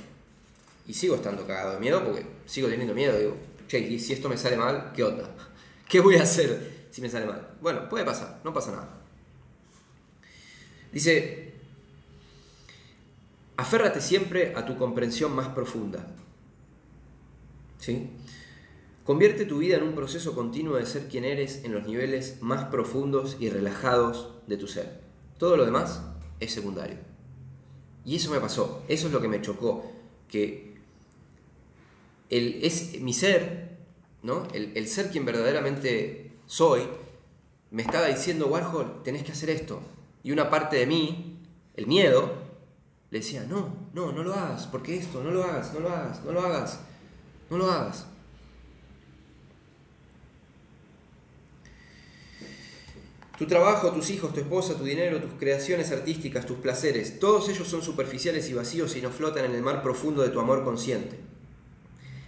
Y 0.87 0.95
sigo 0.95 1.17
estando 1.17 1.45
cagado 1.45 1.75
de 1.75 1.81
miedo 1.81 2.05
porque 2.05 2.25
sigo 2.47 2.69
teniendo 2.69 2.95
miedo. 2.95 3.19
Digo, 3.19 3.37
che, 3.67 3.81
y 3.81 3.99
si 3.99 4.13
esto 4.13 4.29
me 4.29 4.37
sale 4.37 4.57
mal, 4.57 4.93
¿qué 4.95 5.03
onda? 5.03 5.29
¿Qué 5.89 5.99
voy 5.99 6.17
a 6.17 6.23
hacer 6.23 6.87
si 6.91 7.01
me 7.01 7.09
sale 7.09 7.27
mal? 7.27 7.57
Bueno, 7.61 7.89
puede 7.89 8.05
pasar, 8.05 8.41
no 8.45 8.53
pasa 8.53 8.71
nada. 8.73 9.01
Dice, 10.93 11.53
Aférrate 13.57 14.01
siempre 14.01 14.53
a 14.57 14.65
tu 14.65 14.77
comprensión 14.77 15.35
más 15.35 15.49
profunda. 15.49 16.07
¿Sí? 17.83 18.11
Convierte 19.05 19.45
tu 19.45 19.59
vida 19.59 19.77
en 19.77 19.83
un 19.83 19.97
proceso 19.97 20.37
continuo 20.37 20.77
de 20.77 20.87
ser 20.87 21.09
quien 21.09 21.25
eres 21.25 21.65
en 21.65 21.73
los 21.73 21.85
niveles 21.85 22.41
más 22.41 22.67
profundos 22.67 23.37
y 23.41 23.51
relajados 23.51 24.35
de 24.47 24.57
tu 24.57 24.69
ser. 24.69 25.01
Todo 25.37 25.57
lo 25.57 25.65
demás 25.65 26.01
es 26.39 26.53
secundario. 26.53 26.99
Y 28.05 28.15
eso 28.15 28.31
me 28.31 28.39
pasó, 28.39 28.85
eso 28.87 29.09
es 29.09 29.13
lo 29.13 29.21
que 29.21 29.27
me 29.27 29.43
chocó, 29.43 29.91
que 30.29 30.77
el, 32.31 32.63
es 32.63 33.01
mi 33.01 33.13
ser, 33.13 33.79
¿no? 34.23 34.47
el, 34.55 34.77
el 34.77 34.87
ser 34.87 35.11
quien 35.11 35.25
verdaderamente 35.25 36.37
soy, 36.47 36.83
me 37.73 37.83
estaba 37.83 38.07
diciendo, 38.07 38.47
Warhol, 38.47 39.03
tenés 39.03 39.25
que 39.25 39.33
hacer 39.33 39.51
esto. 39.51 39.81
Y 40.23 40.31
una 40.31 40.51
parte 40.51 40.77
de 40.77 40.87
mí, 40.87 41.41
el 41.75 41.89
miedo, 41.89 42.33
le 43.11 43.19
decía, 43.19 43.45
no, 43.49 43.89
no, 43.93 44.13
no 44.13 44.23
lo 44.23 44.35
hagas, 44.35 44.69
porque 44.69 44.97
esto, 44.97 45.25
no 45.25 45.33
lo 45.33 45.43
hagas, 45.43 45.75
no 45.75 45.81
lo 45.81 45.91
hagas, 45.91 46.25
no 46.25 46.31
lo 46.31 46.41
hagas, 46.43 46.81
no 47.53 47.59
lo 47.59 47.71
hagas. 47.71 48.07
Tu 53.39 53.47
trabajo, 53.47 53.91
tus 53.93 54.09
hijos, 54.11 54.33
tu 54.33 54.41
esposa, 54.41 54.77
tu 54.77 54.85
dinero, 54.85 55.21
tus 55.21 55.33
creaciones 55.33 55.91
artísticas, 55.91 56.47
tus 56.47 56.59
placeres, 56.59 57.19
todos 57.19 57.49
ellos 57.49 57.69
son 57.69 57.83
superficiales 57.83 58.49
y 58.49 58.55
vacíos 58.55 58.97
y 58.97 59.03
no 59.03 59.11
flotan 59.11 59.45
en 59.45 59.55
el 59.55 59.63
mar 59.63 59.83
profundo 59.83 60.23
de 60.23 60.31
tu 60.31 60.41
amor 60.41 60.65
consciente. 60.65 61.19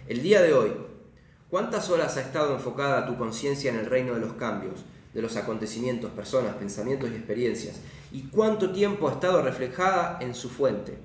El 0.07 0.21
día 0.21 0.41
de 0.41 0.53
hoy, 0.53 0.73
¿cuántas 1.49 1.89
horas 1.89 2.17
ha 2.17 2.21
estado 2.21 2.53
enfocada 2.53 3.07
tu 3.07 3.17
conciencia 3.17 3.71
en 3.71 3.79
el 3.79 3.85
reino 3.85 4.13
de 4.13 4.19
los 4.19 4.33
cambios, 4.33 4.85
de 5.13 5.21
los 5.21 5.37
acontecimientos, 5.37 6.11
personas, 6.11 6.55
pensamientos 6.55 7.09
y 7.09 7.15
experiencias, 7.15 7.77
y 8.11 8.23
cuánto 8.23 8.71
tiempo 8.71 9.07
ha 9.07 9.13
estado 9.13 9.41
reflejada 9.41 10.19
en 10.21 10.35
su 10.35 10.49
fuente. 10.49 10.97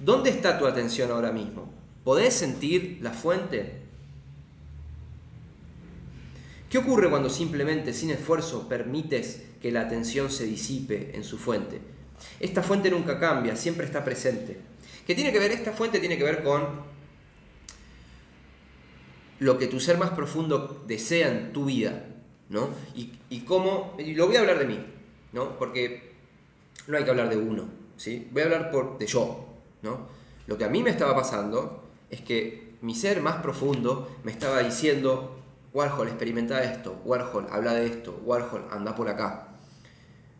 ¿Dónde 0.00 0.30
está 0.30 0.58
tu 0.58 0.66
atención 0.66 1.10
ahora 1.10 1.32
mismo? 1.32 1.85
¿Podés 2.06 2.34
sentir 2.34 3.00
la 3.02 3.10
fuente? 3.10 3.82
¿Qué 6.70 6.78
ocurre 6.78 7.10
cuando 7.10 7.28
simplemente, 7.28 7.92
sin 7.92 8.12
esfuerzo, 8.12 8.68
permites 8.68 9.42
que 9.60 9.72
la 9.72 9.80
atención 9.80 10.30
se 10.30 10.46
disipe 10.46 11.16
en 11.16 11.24
su 11.24 11.36
fuente? 11.36 11.80
Esta 12.38 12.62
fuente 12.62 12.92
nunca 12.92 13.18
cambia, 13.18 13.56
siempre 13.56 13.86
está 13.86 14.04
presente. 14.04 14.56
¿Qué 15.04 15.16
tiene 15.16 15.32
que 15.32 15.40
ver? 15.40 15.50
Esta 15.50 15.72
fuente 15.72 15.98
tiene 15.98 16.16
que 16.16 16.22
ver 16.22 16.44
con 16.44 16.80
lo 19.40 19.58
que 19.58 19.66
tu 19.66 19.80
ser 19.80 19.98
más 19.98 20.10
profundo 20.10 20.84
desea 20.86 21.28
en 21.28 21.52
tu 21.52 21.64
vida, 21.64 22.06
¿no? 22.50 22.68
Y, 22.94 23.40
cómo, 23.40 23.96
y 23.98 24.14
lo 24.14 24.28
voy 24.28 24.36
a 24.36 24.40
hablar 24.42 24.60
de 24.60 24.66
mí, 24.66 24.78
¿no? 25.32 25.58
Porque 25.58 26.12
no 26.86 26.98
hay 26.98 27.02
que 27.02 27.10
hablar 27.10 27.30
de 27.30 27.36
uno, 27.36 27.64
¿sí? 27.96 28.28
Voy 28.30 28.42
a 28.42 28.44
hablar 28.44 28.70
por, 28.70 28.96
de 28.96 29.08
yo, 29.08 29.48
¿no? 29.82 30.06
Lo 30.46 30.56
que 30.56 30.64
a 30.64 30.68
mí 30.68 30.84
me 30.84 30.90
estaba 30.90 31.12
pasando 31.16 31.82
es 32.10 32.20
que 32.20 32.76
mi 32.82 32.94
ser 32.94 33.20
más 33.20 33.36
profundo 33.36 34.16
me 34.22 34.32
estaba 34.32 34.60
diciendo, 34.60 35.42
Warhol, 35.72 36.08
experimenta 36.08 36.62
esto, 36.62 37.00
Warhol, 37.04 37.46
habla 37.50 37.74
de 37.74 37.86
esto, 37.86 38.20
Warhol, 38.24 38.66
anda 38.70 38.94
por 38.94 39.08
acá, 39.08 39.48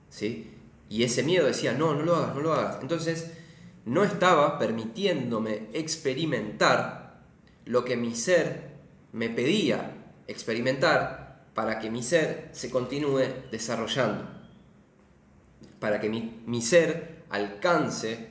¿sí? 0.09 0.53
Y 0.89 1.03
ese 1.03 1.23
miedo 1.23 1.47
decía, 1.47 1.73
no, 1.73 1.95
no 1.95 2.03
lo 2.03 2.15
hagas, 2.15 2.35
no 2.35 2.41
lo 2.41 2.53
hagas. 2.53 2.79
Entonces, 2.81 3.33
no 3.85 4.05
estaba 4.05 4.59
permitiéndome 4.59 5.69
experimentar 5.73 7.23
lo 7.65 7.85
que 7.85 7.97
mi 7.97 8.15
ser 8.15 8.77
me 9.13 9.29
pedía 9.29 9.93
experimentar 10.29 11.47
para 11.55 11.79
que 11.79 11.91
mi 11.91 12.03
ser 12.03 12.49
se 12.53 12.71
continúe 12.71 13.23
desarrollando 13.51 14.37
para 15.79 16.01
que 16.01 16.09
mi, 16.09 16.63
ser 16.63 17.25
alcance 17.31 18.31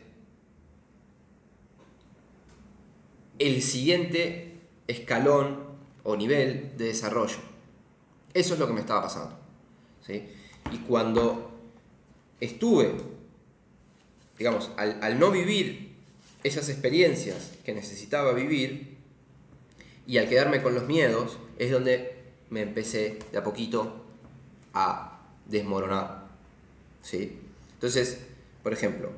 el 3.39 3.61
siguiente 3.61 4.59
escalón 4.87 5.59
o 6.03 6.15
nivel 6.15 6.73
de 6.77 6.85
desarrollo. 6.85 7.37
Eso 8.33 8.53
es 8.53 8.59
lo 8.59 8.67
que 8.67 8.73
me 8.73 8.81
estaba 8.81 9.03
pasando. 9.03 9.37
Y 10.07 10.77
cuando 10.87 11.51
estuve, 12.39 12.93
digamos, 14.37 14.71
al, 14.77 14.99
al, 15.01 15.19
no 15.19 15.31
vivir 15.31 15.95
esas 16.43 16.69
experiencias 16.69 17.53
que 17.63 17.73
necesitaba 17.73 18.33
vivir 18.33 18.97
y 20.05 20.17
al 20.19 20.29
quedarme 20.29 20.61
con 20.61 20.75
los 20.75 20.85
miedos, 20.85 21.37
es 21.57 21.71
donde 21.71 22.15
me 22.49 22.61
empecé 22.61 23.17
de 23.31 23.37
a 23.37 23.43
poquito 23.43 24.05
a 24.73 25.19
desmoronar. 25.45 26.27
¿sí? 27.01 27.39
Entonces, 27.73 28.19
por 28.61 28.73
ejemplo, 28.73 29.11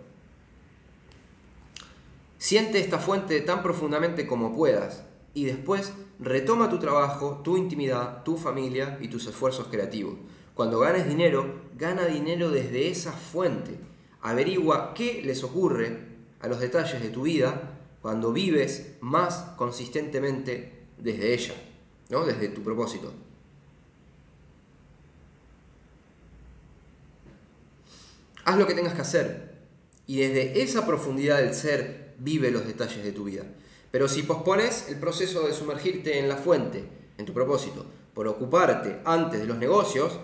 siente 2.47 2.79
esta 2.79 2.97
fuente 2.97 3.41
tan 3.41 3.61
profundamente 3.61 4.25
como 4.25 4.55
puedas 4.55 5.03
y 5.33 5.43
después 5.43 5.91
retoma 6.17 6.69
tu 6.69 6.79
trabajo, 6.79 7.41
tu 7.43 7.57
intimidad, 7.57 8.23
tu 8.23 8.37
familia 8.37 8.97
y 9.01 9.09
tus 9.09 9.27
esfuerzos 9.27 9.67
creativos. 9.67 10.15
Cuando 10.53 10.79
ganes 10.79 11.09
dinero, 11.09 11.63
gana 11.75 12.05
dinero 12.05 12.49
desde 12.49 12.87
esa 12.87 13.11
fuente. 13.11 13.77
Averigua 14.21 14.93
qué 14.93 15.21
les 15.25 15.43
ocurre 15.43 15.99
a 16.39 16.47
los 16.47 16.61
detalles 16.61 17.01
de 17.01 17.09
tu 17.09 17.23
vida 17.23 17.79
cuando 18.01 18.31
vives 18.31 18.93
más 19.01 19.39
consistentemente 19.57 20.85
desde 20.97 21.33
ella, 21.33 21.55
¿no? 22.09 22.23
desde 22.23 22.47
tu 22.47 22.63
propósito. 22.63 23.11
Haz 28.45 28.57
lo 28.57 28.65
que 28.65 28.73
tengas 28.73 28.93
que 28.93 29.01
hacer. 29.01 29.57
Y 30.05 30.19
desde 30.19 30.61
esa 30.61 30.85
profundidad 30.85 31.39
del 31.39 31.53
ser 31.53 32.06
vive 32.17 32.51
los 32.51 32.65
detalles 32.65 33.03
de 33.03 33.11
tu 33.11 33.25
vida. 33.25 33.43
Pero 33.91 34.07
si 34.07 34.23
pospones 34.23 34.89
el 34.89 34.99
proceso 34.99 35.47
de 35.47 35.53
sumergirte 35.53 36.19
en 36.19 36.29
la 36.29 36.37
fuente, 36.37 36.83
en 37.17 37.25
tu 37.25 37.33
propósito, 37.33 37.85
por 38.13 38.27
ocuparte 38.27 38.99
antes 39.05 39.39
de 39.39 39.45
los 39.45 39.57
negocios, 39.57 40.19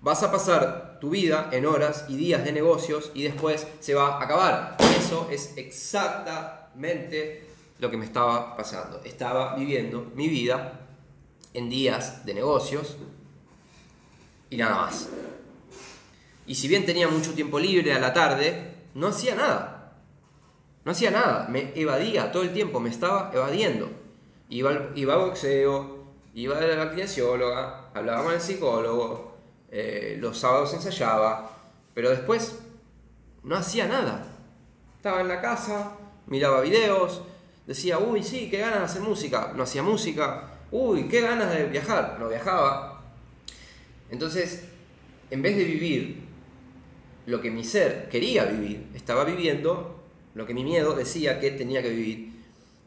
vas 0.00 0.22
a 0.22 0.30
pasar 0.30 0.98
tu 1.00 1.10
vida 1.10 1.48
en 1.52 1.66
horas 1.66 2.04
y 2.08 2.16
días 2.16 2.44
de 2.44 2.52
negocios 2.52 3.10
y 3.14 3.22
después 3.22 3.66
se 3.80 3.94
va 3.94 4.18
a 4.18 4.22
acabar. 4.22 4.76
Eso 4.98 5.28
es 5.30 5.54
exactamente 5.56 7.46
lo 7.78 7.90
que 7.90 7.96
me 7.96 8.04
estaba 8.04 8.56
pasando. 8.56 9.00
Estaba 9.04 9.56
viviendo 9.56 10.10
mi 10.14 10.28
vida 10.28 10.80
en 11.52 11.70
días 11.70 12.24
de 12.24 12.34
negocios 12.34 12.96
y 14.50 14.56
nada 14.56 14.76
más. 14.76 15.08
Y 16.46 16.54
si 16.54 16.68
bien 16.68 16.84
tenía 16.84 17.08
mucho 17.08 17.32
tiempo 17.32 17.58
libre 17.58 17.92
a 17.94 17.98
la 17.98 18.12
tarde, 18.12 18.74
no 18.94 19.08
hacía 19.08 19.34
nada. 19.34 19.73
No 20.84 20.92
hacía 20.92 21.10
nada, 21.10 21.48
me 21.48 21.72
evadía 21.74 22.30
todo 22.30 22.42
el 22.42 22.52
tiempo, 22.52 22.78
me 22.80 22.90
estaba 22.90 23.30
evadiendo. 23.32 23.90
Iba, 24.50 24.70
al, 24.70 24.92
iba 24.94 25.14
a 25.14 25.18
boxeo, 25.18 26.04
iba 26.34 26.58
a 26.58 26.60
la 26.60 26.90
kinesióloga, 26.90 27.90
hablaba 27.94 28.24
con 28.24 28.34
el 28.34 28.40
psicólogo, 28.40 29.34
eh, 29.70 30.16
los 30.20 30.38
sábados 30.38 30.74
ensayaba, 30.74 31.50
pero 31.94 32.10
después 32.10 32.58
no 33.42 33.56
hacía 33.56 33.86
nada. 33.86 34.26
Estaba 34.96 35.22
en 35.22 35.28
la 35.28 35.40
casa, 35.40 35.92
miraba 36.26 36.60
videos, 36.60 37.22
decía, 37.66 37.98
uy, 37.98 38.22
sí, 38.22 38.48
qué 38.50 38.58
ganas 38.58 38.78
de 38.78 38.84
hacer 38.84 39.02
música. 39.02 39.52
No 39.56 39.62
hacía 39.62 39.82
música. 39.82 40.50
Uy, 40.70 41.08
qué 41.08 41.20
ganas 41.20 41.52
de 41.52 41.66
viajar. 41.66 42.16
No 42.18 42.28
viajaba. 42.28 43.02
Entonces, 44.10 44.64
en 45.30 45.42
vez 45.42 45.56
de 45.56 45.64
vivir 45.64 46.24
lo 47.26 47.40
que 47.40 47.50
mi 47.50 47.64
ser 47.64 48.08
quería 48.08 48.44
vivir, 48.44 48.88
estaba 48.94 49.24
viviendo 49.24 50.03
lo 50.34 50.46
que 50.46 50.54
mi 50.54 50.64
miedo 50.64 50.94
decía 50.94 51.40
que 51.40 51.50
tenía 51.52 51.82
que 51.82 51.90
vivir. 51.90 52.32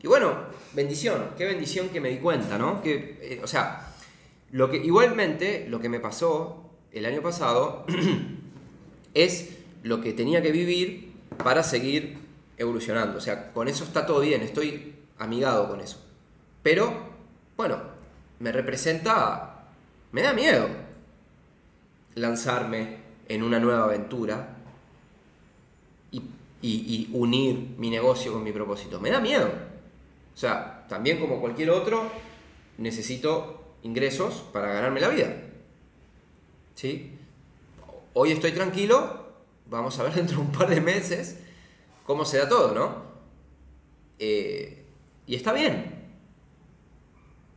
Y 0.02 0.08
bueno, 0.08 0.36
bendición, 0.74 1.32
qué 1.38 1.46
bendición 1.46 1.90
que 1.90 2.02
me 2.02 2.10
di 2.10 2.18
cuenta, 2.18 2.58
¿no? 2.58 2.82
Que, 2.82 3.18
eh, 3.22 3.42
o 3.44 3.48
sea, 3.48 3.94
lo 4.52 4.70
que, 4.70 4.78
igualmente 4.78 5.66
lo 5.68 5.80
que 5.80 5.90
me 5.90 6.00
pasó 6.00 6.70
el 6.92 7.06
año 7.06 7.22
pasado 7.22 7.86
es 9.14 9.58
lo 9.84 10.02
que 10.02 10.14
tenía 10.14 10.42
que 10.42 10.52
vivir 10.52 11.14
para 11.44 11.64
seguir 11.64 12.18
evolucionando. 12.58 13.18
O 13.18 13.22
sea, 13.22 13.54
con 13.54 13.68
eso 13.68 13.84
está 13.84 14.06
todo 14.06 14.20
bien, 14.20 14.42
estoy 14.42 14.94
amigado 15.18 15.68
con 15.70 15.82
eso. 15.82 16.04
Pero, 16.64 16.94
bueno, 17.56 17.82
me 18.40 18.52
representa, 18.52 19.70
me 20.12 20.22
da 20.22 20.34
miedo 20.34 20.68
lanzarme 22.16 22.98
en 23.30 23.44
una 23.44 23.60
nueva 23.60 23.86
aventura 23.86 24.57
y, 26.62 27.10
unir 27.14 27.76
mi 27.78 27.90
negocio 27.90 28.34
con 28.34 28.44
mi 28.44 28.52
propósito. 28.52 29.00
Me 29.00 29.12
da 29.12 29.20
miedo. 29.20 29.50
O 30.34 30.38
sea, 30.38 30.86
también 30.88 31.20
como 31.20 31.40
cualquier 31.40 31.70
otro, 31.70 32.10
necesito 32.78 33.76
ingresos 33.84 34.44
para 34.54 34.74
ganarme 34.74 35.00
la 35.00 35.10
vida. 35.10 35.36
¿Sí? 36.76 37.12
Hoy 38.14 38.32
estoy 38.32 38.52
tranquilo, 38.52 39.28
vamos 39.68 39.98
a 40.00 40.04
ver 40.04 40.14
dentro 40.16 40.38
de 40.38 40.44
un 40.44 40.52
par 40.52 40.70
de 40.70 40.82
meses 40.82 41.40
cómo 42.06 42.26
se 42.26 42.38
da 42.38 42.50
todo, 42.50 42.74
¿no? 42.74 43.04
Eh, 44.20 44.86
y 45.26 45.36
está 45.36 45.54
bien. 45.54 45.96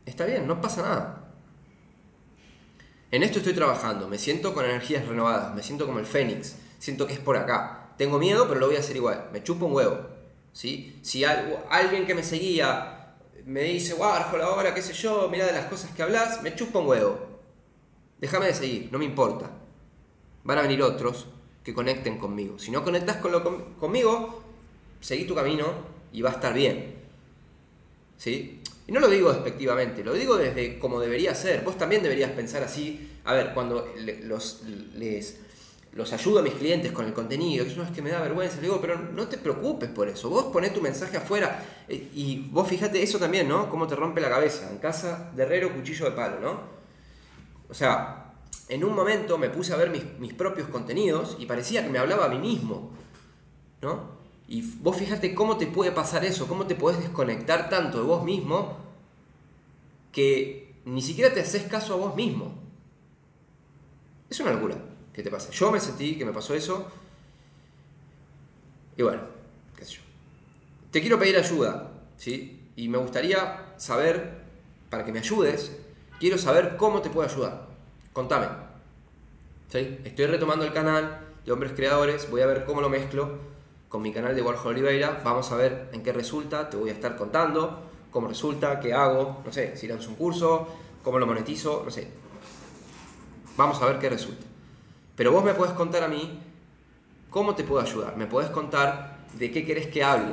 Está 0.04 0.24
bien, 0.24 0.46
no 0.46 0.60
pasa 0.60 0.82
nada. 0.82 1.32
En 3.12 3.22
esto 3.22 3.38
estoy 3.38 3.54
trabajando, 3.54 4.08
me 4.08 4.18
siento 4.18 4.54
con 4.54 4.64
energías 4.64 5.06
renovadas, 5.06 5.54
me 5.54 5.62
siento 5.62 5.86
como 5.86 5.98
el 5.98 6.06
fénix, 6.06 6.56
siento 6.78 7.06
que 7.06 7.14
es 7.14 7.18
por 7.18 7.36
acá. 7.36 7.79
Tengo 8.00 8.18
miedo, 8.18 8.48
pero 8.48 8.60
lo 8.60 8.68
voy 8.68 8.76
a 8.76 8.78
hacer 8.78 8.96
igual, 8.96 9.28
me 9.30 9.42
chupo 9.42 9.66
un 9.66 9.74
huevo. 9.74 9.98
¿sí? 10.54 10.98
Si 11.02 11.22
algo, 11.22 11.62
alguien 11.68 12.06
que 12.06 12.14
me 12.14 12.22
seguía 12.22 13.14
me 13.44 13.64
dice, 13.64 13.92
Warhol, 13.92 14.40
ahora 14.40 14.72
qué 14.72 14.80
sé 14.80 14.94
yo, 14.94 15.28
mira 15.30 15.44
de 15.44 15.52
las 15.52 15.66
cosas 15.66 15.90
que 15.90 16.02
hablas, 16.02 16.42
me 16.42 16.54
chupo 16.54 16.78
un 16.78 16.86
huevo. 16.86 17.18
Déjame 18.18 18.46
de 18.46 18.54
seguir, 18.54 18.88
no 18.90 18.98
me 18.98 19.04
importa. 19.04 19.50
Van 20.44 20.56
a 20.56 20.62
venir 20.62 20.80
otros 20.82 21.26
que 21.62 21.74
conecten 21.74 22.16
conmigo. 22.16 22.58
Si 22.58 22.70
no 22.70 22.82
conectas 22.82 23.18
conmigo, 23.78 24.44
seguí 25.02 25.26
tu 25.26 25.34
camino 25.34 25.66
y 26.10 26.22
va 26.22 26.30
a 26.30 26.32
estar 26.32 26.54
bien. 26.54 26.94
¿Sí? 28.16 28.62
Y 28.86 28.92
no 28.92 29.00
lo 29.00 29.08
digo 29.08 29.30
despectivamente, 29.30 30.02
lo 30.02 30.14
digo 30.14 30.38
desde 30.38 30.78
como 30.78 31.00
debería 31.00 31.34
ser. 31.34 31.64
Vos 31.64 31.76
también 31.76 32.02
deberías 32.02 32.30
pensar 32.30 32.62
así. 32.62 33.18
A 33.24 33.34
ver, 33.34 33.52
cuando 33.52 33.92
los, 34.22 34.62
les, 34.94 35.38
los 35.92 36.12
ayudo 36.12 36.38
a 36.38 36.42
mis 36.42 36.54
clientes 36.54 36.92
con 36.92 37.04
el 37.04 37.12
contenido, 37.12 37.64
que 37.64 37.74
no 37.74 37.82
es 37.82 37.90
que 37.90 38.00
me 38.00 38.10
da 38.10 38.20
vergüenza, 38.20 38.56
le 38.56 38.62
digo, 38.62 38.80
pero 38.80 38.96
no 38.96 39.26
te 39.26 39.38
preocupes 39.38 39.90
por 39.90 40.08
eso. 40.08 40.30
Vos 40.30 40.46
ponés 40.46 40.72
tu 40.72 40.80
mensaje 40.80 41.16
afuera 41.16 41.64
eh, 41.88 42.10
y 42.14 42.48
vos 42.50 42.68
fíjate 42.68 43.02
eso 43.02 43.18
también, 43.18 43.48
¿no? 43.48 43.68
Cómo 43.68 43.86
te 43.86 43.96
rompe 43.96 44.20
la 44.20 44.28
cabeza. 44.28 44.70
En 44.70 44.78
casa 44.78 45.30
de 45.34 45.42
herrero, 45.42 45.74
cuchillo 45.74 46.04
de 46.04 46.12
palo, 46.12 46.38
¿no? 46.38 46.60
O 47.68 47.74
sea, 47.74 48.34
en 48.68 48.84
un 48.84 48.94
momento 48.94 49.36
me 49.36 49.50
puse 49.50 49.72
a 49.72 49.76
ver 49.76 49.90
mis, 49.90 50.32
propios 50.34 50.68
contenidos 50.68 51.36
y 51.40 51.46
parecía 51.46 51.82
que 51.84 51.90
me 51.90 51.98
hablaba 51.98 52.26
a 52.26 52.28
mí 52.28 52.38
mismo, 52.38 52.90
¿no? 53.82 54.20
Y 54.46 54.62
vos 54.62 54.96
fíjate 54.96 55.34
cómo 55.34 55.56
te 55.56 55.66
puede 55.66 55.90
pasar 55.90 56.24
eso, 56.24 56.46
cómo 56.46 56.66
te 56.66 56.76
puedes 56.76 57.00
desconectar 57.00 57.68
tanto 57.68 57.98
de 57.98 58.04
vos 58.04 58.24
mismo 58.24 58.78
que 60.12 60.72
ni 60.84 61.02
siquiera 61.02 61.32
te 61.32 61.40
haces 61.40 61.64
caso 61.64 61.94
a 61.94 61.96
vos 61.96 62.14
mismo. 62.14 62.54
Es 64.28 64.38
una 64.38 64.52
locura 64.52 64.89
que 65.12 65.22
te 65.22 65.30
pasa. 65.30 65.50
Yo 65.50 65.70
me 65.70 65.80
sentí 65.80 66.16
que 66.16 66.24
me 66.24 66.32
pasó 66.32 66.54
eso. 66.54 66.88
Y 68.96 69.02
bueno, 69.02 69.22
qué 69.76 69.84
sé 69.84 69.92
yo. 69.94 70.02
Te 70.90 71.00
quiero 71.00 71.18
pedir 71.18 71.36
ayuda, 71.36 71.92
¿sí? 72.16 72.68
Y 72.76 72.88
me 72.88 72.98
gustaría 72.98 73.74
saber, 73.76 74.42
para 74.88 75.04
que 75.04 75.12
me 75.12 75.20
ayudes, 75.20 75.76
quiero 76.18 76.38
saber 76.38 76.76
cómo 76.76 77.00
te 77.02 77.10
puedo 77.10 77.28
ayudar. 77.28 77.68
Contame. 78.12 78.46
Estoy 79.72 80.26
retomando 80.26 80.64
el 80.64 80.72
canal 80.72 81.20
de 81.46 81.52
Hombres 81.52 81.72
Creadores, 81.74 82.28
voy 82.28 82.40
a 82.40 82.46
ver 82.46 82.64
cómo 82.64 82.80
lo 82.80 82.88
mezclo 82.88 83.38
con 83.88 84.02
mi 84.02 84.12
canal 84.12 84.34
de 84.34 84.42
Warhol 84.42 84.72
Oliveira, 84.72 85.20
vamos 85.24 85.50
a 85.52 85.56
ver 85.56 85.90
en 85.92 86.02
qué 86.02 86.12
resulta, 86.12 86.68
te 86.68 86.76
voy 86.76 86.90
a 86.90 86.92
estar 86.92 87.16
contando 87.16 87.90
cómo 88.10 88.28
resulta, 88.28 88.80
qué 88.80 88.92
hago, 88.92 89.42
no 89.44 89.52
sé, 89.52 89.76
si 89.76 89.86
lanzo 89.86 90.10
un 90.10 90.16
curso, 90.16 90.68
cómo 91.02 91.18
lo 91.18 91.26
monetizo, 91.26 91.82
no 91.84 91.90
sé. 91.90 92.08
Vamos 93.56 93.80
a 93.80 93.86
ver 93.86 93.98
qué 93.98 94.08
resulta. 94.08 94.49
Pero 95.20 95.32
vos 95.32 95.44
me 95.44 95.52
puedes 95.52 95.74
contar 95.74 96.02
a 96.02 96.08
mí 96.08 96.40
cómo 97.28 97.54
te 97.54 97.62
puedo 97.62 97.82
ayudar, 97.82 98.16
me 98.16 98.26
puedes 98.26 98.48
contar 98.48 99.18
de 99.38 99.50
qué 99.50 99.66
querés 99.66 99.88
que 99.88 100.02
hable, 100.02 100.32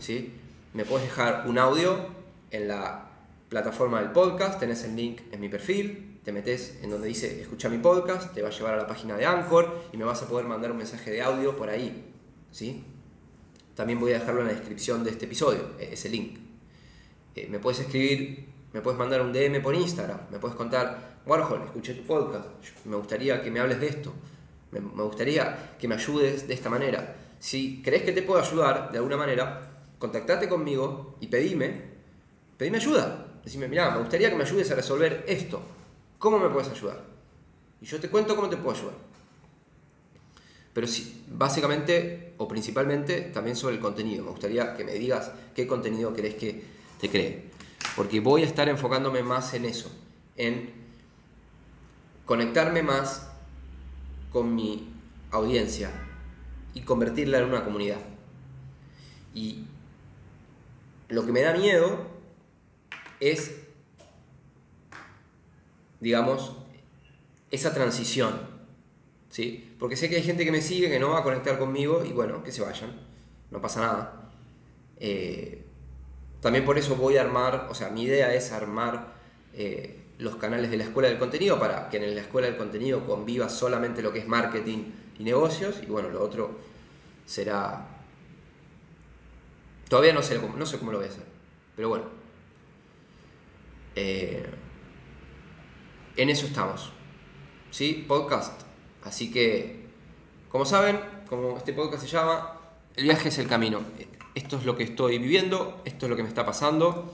¿sí? 0.00 0.34
Me 0.74 0.84
puedes 0.84 1.08
dejar 1.08 1.48
un 1.48 1.56
audio 1.56 2.08
en 2.50 2.68
la 2.68 3.08
plataforma 3.48 4.02
del 4.02 4.10
podcast, 4.10 4.60
tenés 4.60 4.84
el 4.84 4.96
link 4.96 5.22
en 5.32 5.40
mi 5.40 5.48
perfil, 5.48 6.18
te 6.22 6.30
metes 6.30 6.78
en 6.82 6.90
donde 6.90 7.08
dice 7.08 7.40
escucha 7.40 7.70
mi 7.70 7.78
podcast, 7.78 8.34
te 8.34 8.42
va 8.42 8.48
a 8.48 8.52
llevar 8.52 8.74
a 8.74 8.76
la 8.76 8.86
página 8.86 9.16
de 9.16 9.24
Anchor 9.24 9.80
y 9.94 9.96
me 9.96 10.04
vas 10.04 10.22
a 10.22 10.28
poder 10.28 10.44
mandar 10.44 10.72
un 10.72 10.76
mensaje 10.76 11.10
de 11.10 11.22
audio 11.22 11.56
por 11.56 11.70
ahí. 11.70 12.04
¿sí? 12.50 12.84
También 13.74 13.98
voy 13.98 14.12
a 14.12 14.18
dejarlo 14.18 14.42
en 14.42 14.48
la 14.48 14.52
descripción 14.52 15.04
de 15.04 15.10
este 15.12 15.24
episodio, 15.24 15.70
e-, 15.78 15.94
ese 15.94 16.10
link. 16.10 16.38
Eh, 17.34 17.48
me 17.50 17.58
puedes 17.58 17.80
escribir, 17.80 18.51
me 18.72 18.80
puedes 18.80 18.98
mandar 18.98 19.20
un 19.20 19.32
DM 19.32 19.60
por 19.62 19.74
Instagram, 19.74 20.18
me 20.30 20.38
puedes 20.38 20.56
contar, 20.56 21.18
Warhol, 21.26 21.62
escuché 21.64 21.94
tu 21.94 22.04
podcast, 22.04 22.46
me 22.84 22.96
gustaría 22.96 23.42
que 23.42 23.50
me 23.50 23.60
hables 23.60 23.80
de 23.80 23.88
esto, 23.88 24.12
me, 24.72 24.80
gustaría 24.80 25.76
que 25.78 25.86
me 25.86 25.94
ayudes 25.94 26.48
de 26.48 26.54
esta 26.54 26.70
manera. 26.70 27.16
Si 27.38 27.82
crees 27.82 28.02
que 28.02 28.12
te 28.12 28.22
puedo 28.22 28.40
ayudar 28.40 28.90
de 28.90 28.98
alguna 28.98 29.16
manera, 29.16 29.84
contactate 29.98 30.48
conmigo 30.48 31.16
y 31.20 31.26
pedime, 31.26 31.82
pedime 32.56 32.78
ayuda. 32.78 33.26
Decime, 33.44 33.68
mira, 33.68 33.90
me 33.90 33.98
gustaría 33.98 34.30
que 34.30 34.36
me 34.36 34.44
ayudes 34.44 34.70
a 34.70 34.74
resolver 34.74 35.24
esto. 35.26 35.60
¿Cómo 36.18 36.38
me 36.38 36.48
puedes 36.48 36.70
ayudar? 36.70 37.00
Y 37.80 37.86
yo 37.86 38.00
te 38.00 38.08
cuento 38.08 38.36
cómo 38.36 38.48
te 38.48 38.56
puedo 38.56 38.76
ayudar. 38.76 38.94
Pero 40.72 40.86
básicamente 41.28 42.34
o 42.38 42.48
principalmente 42.48 43.20
también 43.32 43.56
sobre 43.56 43.74
el 43.74 43.80
contenido. 43.80 44.24
Me 44.24 44.30
gustaría 44.30 44.74
que 44.74 44.84
me 44.84 44.92
digas 44.92 45.32
qué 45.54 45.66
contenido 45.66 46.14
querés 46.14 46.34
que 46.34 46.62
te 47.00 47.10
cree. 47.10 47.50
Porque 47.96 48.20
voy 48.20 48.42
a 48.42 48.46
estar 48.46 48.68
enfocándome 48.68 49.22
más 49.22 49.54
en 49.54 49.64
eso, 49.64 49.90
en 50.36 50.72
conectarme 52.24 52.82
más 52.82 53.30
con 54.30 54.54
mi 54.54 54.88
audiencia 55.30 55.90
y 56.74 56.82
convertirla 56.82 57.38
en 57.38 57.44
una 57.44 57.64
comunidad. 57.64 58.00
Y 59.34 59.64
lo 61.08 61.26
que 61.26 61.32
me 61.32 61.42
da 61.42 61.52
miedo 61.52 62.06
es 63.20 63.62
digamos, 66.02 66.56
esa 67.52 67.72
transición. 67.72 68.40
¿sí? 69.30 69.72
Porque 69.78 69.96
sé 69.96 70.10
que 70.10 70.16
hay 70.16 70.22
gente 70.22 70.44
que 70.44 70.50
me 70.50 70.60
sigue, 70.60 70.90
que 70.90 70.98
no 70.98 71.10
va 71.10 71.20
a 71.20 71.22
conectar 71.22 71.58
conmigo 71.58 72.04
y 72.04 72.12
bueno, 72.12 72.42
que 72.42 72.50
se 72.50 72.60
vayan, 72.60 72.90
no 73.52 73.60
pasa 73.60 73.80
nada. 73.80 74.32
Eh, 74.96 75.61
también 76.42 76.64
por 76.64 76.76
eso 76.76 76.96
voy 76.96 77.16
a 77.16 77.22
armar, 77.22 77.68
o 77.70 77.74
sea, 77.74 77.88
mi 77.90 78.02
idea 78.02 78.34
es 78.34 78.50
armar 78.50 79.14
eh, 79.54 80.02
los 80.18 80.36
canales 80.36 80.72
de 80.72 80.76
la 80.76 80.84
escuela 80.84 81.08
del 81.08 81.18
contenido 81.18 81.58
para 81.58 81.88
que 81.88 81.98
en 81.98 82.14
la 82.16 82.20
escuela 82.20 82.48
del 82.48 82.56
contenido 82.56 83.06
conviva 83.06 83.48
solamente 83.48 84.02
lo 84.02 84.12
que 84.12 84.18
es 84.18 84.26
marketing 84.26 84.90
y 85.20 85.22
negocios 85.22 85.76
y 85.82 85.86
bueno, 85.86 86.08
lo 86.10 86.20
otro 86.20 86.58
será... 87.24 87.86
Todavía 89.88 90.12
no 90.12 90.22
sé, 90.22 90.40
no 90.40 90.66
sé 90.66 90.78
cómo 90.78 90.90
lo 90.90 90.98
voy 90.98 91.06
a 91.06 91.10
hacer, 91.10 91.24
pero 91.76 91.88
bueno. 91.90 92.06
Eh, 93.94 94.44
en 96.16 96.28
eso 96.28 96.46
estamos. 96.46 96.92
¿Sí? 97.70 98.04
Podcast. 98.08 98.62
Así 99.04 99.30
que, 99.30 99.86
como 100.50 100.64
saben, 100.64 100.98
como 101.28 101.56
este 101.56 101.72
podcast 101.72 102.02
se 102.02 102.08
llama, 102.08 102.58
el 102.96 103.04
viaje 103.04 103.28
es 103.28 103.38
el 103.38 103.48
camino. 103.48 103.80
Esto 104.34 104.58
es 104.58 104.64
lo 104.64 104.76
que 104.76 104.84
estoy 104.84 105.18
viviendo, 105.18 105.80
esto 105.84 106.06
es 106.06 106.10
lo 106.10 106.16
que 106.16 106.22
me 106.22 106.28
está 106.28 106.46
pasando. 106.46 107.12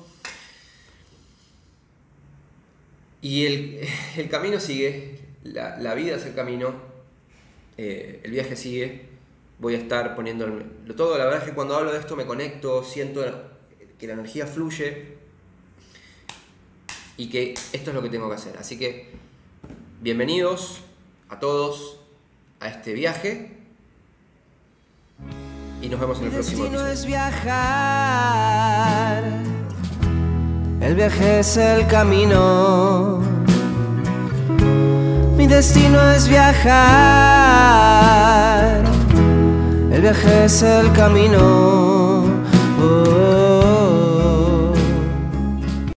Y 3.21 3.47
el, 3.47 4.29
camino 4.31 4.61
sigue, 4.61 5.21
la, 5.45 5.95
vida 5.95 6.17
es 6.17 6.27
el 6.27 6.35
camino, 6.35 6.73
eh, 7.77 8.21
el 8.23 8.31
viaje 8.31 8.57
sigue, 8.57 9.07
voy 9.59 9.75
a 9.75 9.79
estar 9.79 10.15
poniendo 10.15 10.47
todo, 10.97 11.19
la 11.19 11.25
verdad 11.25 11.43
es 11.43 11.49
que 11.49 11.55
cuando 11.55 11.77
hablo 11.77 11.93
de 11.93 11.99
esto 11.99 12.15
me 12.15 12.27
conecto, 12.27 12.85
siento 12.85 13.25
que 13.99 14.07
la 14.07 14.13
energía 14.13 14.47
fluye 14.47 15.19
y 17.17 17.29
que 17.29 17.55
esto 17.73 17.91
es 17.91 17.95
lo 17.95 18.03
que 18.03 18.11
tengo 18.11 18.29
que 18.29 18.37
hacer. 18.37 18.57
Así 18.59 18.79
que 18.79 19.11
bienvenidos 20.01 20.83
a 21.29 21.41
todos 21.41 21.99
a 22.61 22.69
este 22.69 22.93
viaje 22.93 23.58
y 25.81 25.89
nos 25.89 26.01
vemos 26.01 26.19
en 26.19 26.25
el 26.25 26.31
próximo 26.33 26.65
episodio. 26.65 26.87
es 26.89 27.07
viajar. 27.07 27.59
El 30.81 30.95
viaje 30.95 31.41
es 31.41 31.57
el 31.57 31.87
camino. 31.87 33.21
Mi 35.37 35.47
destino 35.47 36.11
es 36.11 36.29
viajar. 36.29 36.79
El 39.93 40.03
viaje 40.03 40.45
es 40.45 40.63
el 40.63 40.93
camino. 40.93 41.98